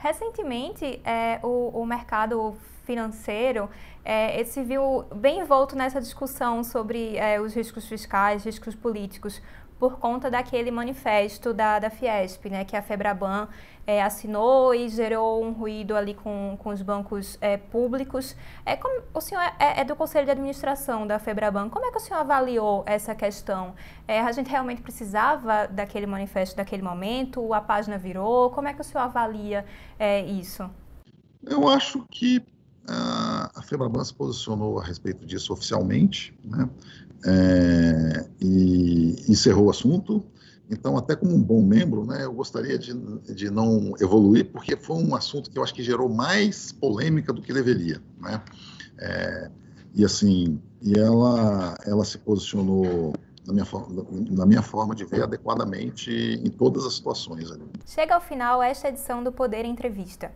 Recentemente, 0.04 1.00
é, 1.02 1.40
o, 1.42 1.80
o, 1.80 1.86
mercado 1.86 2.54
financeiro 2.84 3.70
é, 4.04 4.44
se 4.44 4.62
viu 4.62 5.06
bem 5.14 5.38
envolto 5.40 5.74
nessa 5.74 5.98
discussão 5.98 6.62
sobre 6.62 7.16
é, 7.16 7.40
os 7.40 7.54
riscos 7.54 7.88
fiscais, 7.88 8.44
riscos 8.44 8.74
políticos, 8.74 9.40
por 9.78 9.98
conta 9.98 10.30
daquele 10.30 10.70
manifesto 10.70 11.52
da, 11.52 11.78
da 11.78 11.90
Fiesp, 11.90 12.46
né, 12.46 12.64
que 12.64 12.76
a 12.76 12.82
Febraban 12.82 13.48
é, 13.86 14.02
assinou 14.02 14.74
e 14.74 14.88
gerou 14.88 15.44
um 15.44 15.52
ruído 15.52 15.94
ali 15.94 16.14
com, 16.14 16.56
com 16.58 16.70
os 16.70 16.80
bancos 16.80 17.36
é, 17.40 17.56
públicos. 17.56 18.34
É, 18.64 18.76
como, 18.76 19.02
o 19.12 19.20
senhor 19.20 19.42
é, 19.58 19.80
é, 19.80 19.84
do 19.84 19.94
Conselho 19.94 20.24
de 20.24 20.30
Administração 20.30 21.06
da 21.06 21.18
Febraban, 21.18 21.68
como 21.68 21.84
é 21.84 21.90
que 21.90 21.98
o 21.98 22.00
senhor 22.00 22.20
avaliou 22.20 22.82
essa 22.86 23.14
questão? 23.14 23.74
É, 24.08 24.20
a 24.20 24.32
gente 24.32 24.50
realmente 24.50 24.80
precisava 24.80 25.66
daquele 25.66 26.06
manifesto 26.06 26.56
daquele 26.56 26.82
momento? 26.82 27.52
A 27.52 27.60
página 27.60 27.98
virou? 27.98 28.50
Como 28.50 28.68
é 28.68 28.72
que 28.72 28.80
o 28.80 28.84
senhor 28.84 29.04
avalia 29.04 29.66
é, 29.98 30.22
isso? 30.22 30.70
Eu 31.46 31.68
acho 31.68 32.06
que 32.10 32.42
a, 32.88 33.33
a 33.33 33.33
Febraban 33.64 34.04
se 34.04 34.14
posicionou 34.14 34.78
a 34.78 34.84
respeito 34.84 35.24
disso 35.26 35.52
oficialmente, 35.52 36.36
né? 36.44 36.68
é, 37.26 38.26
e 38.40 39.16
encerrou 39.28 39.66
o 39.66 39.70
assunto. 39.70 40.24
Então, 40.70 40.96
até 40.96 41.14
como 41.14 41.34
um 41.34 41.42
bom 41.42 41.62
membro, 41.62 42.06
né, 42.06 42.24
eu 42.24 42.32
gostaria 42.32 42.78
de, 42.78 42.94
de 43.34 43.50
não 43.50 43.92
evoluir, 44.00 44.50
porque 44.50 44.76
foi 44.76 44.96
um 44.96 45.14
assunto 45.14 45.50
que 45.50 45.58
eu 45.58 45.62
acho 45.62 45.74
que 45.74 45.82
gerou 45.82 46.08
mais 46.08 46.72
polêmica 46.72 47.32
do 47.32 47.42
que 47.42 47.52
deveria. 47.52 48.00
Né? 48.18 48.40
É, 48.98 49.50
e 49.94 50.04
assim, 50.04 50.60
e 50.80 50.98
ela, 50.98 51.76
ela 51.86 52.04
se 52.04 52.18
posicionou 52.18 53.12
na 53.46 53.52
minha, 53.52 53.66
na 54.30 54.46
minha 54.46 54.62
forma 54.62 54.94
de 54.94 55.04
ver 55.04 55.22
adequadamente 55.22 56.10
em 56.10 56.50
todas 56.50 56.86
as 56.86 56.94
situações. 56.94 57.52
Chega 57.86 58.14
ao 58.14 58.20
final 58.20 58.62
esta 58.62 58.88
edição 58.88 59.22
do 59.22 59.30
Poder 59.30 59.66
Entrevista. 59.66 60.32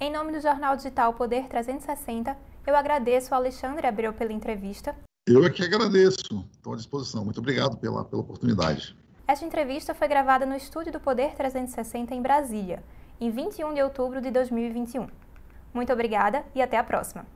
Em 0.00 0.12
nome 0.12 0.32
do 0.32 0.40
jornal 0.40 0.76
digital 0.76 1.14
Poder 1.14 1.46
360, 1.48 2.36
eu 2.68 2.76
agradeço 2.76 3.34
ao 3.34 3.40
Alexandre 3.40 3.86
Abreu 3.86 4.12
pela 4.12 4.32
entrevista 4.32 4.94
eu 5.30 5.44
é 5.44 5.50
que 5.50 5.62
agradeço. 5.62 6.42
Estou 6.54 6.72
à 6.72 6.76
disposição. 6.76 7.22
Muito 7.22 7.38
obrigado 7.38 7.76
pela, 7.76 8.02
pela 8.02 8.22
oportunidade. 8.22 8.96
Esta 9.26 9.44
entrevista 9.44 9.94
foi 9.94 10.08
gravada 10.08 10.46
no 10.46 10.56
estúdio 10.56 10.90
do 10.90 10.98
Poder 10.98 11.34
360 11.34 12.14
em 12.14 12.22
Brasília, 12.22 12.82
em 13.20 13.30
21 13.30 13.74
de 13.74 13.82
outubro 13.82 14.22
de 14.22 14.30
2021. 14.30 15.06
Muito 15.74 15.92
obrigada 15.92 16.46
e 16.54 16.62
até 16.62 16.78
a 16.78 16.82
próxima. 16.82 17.26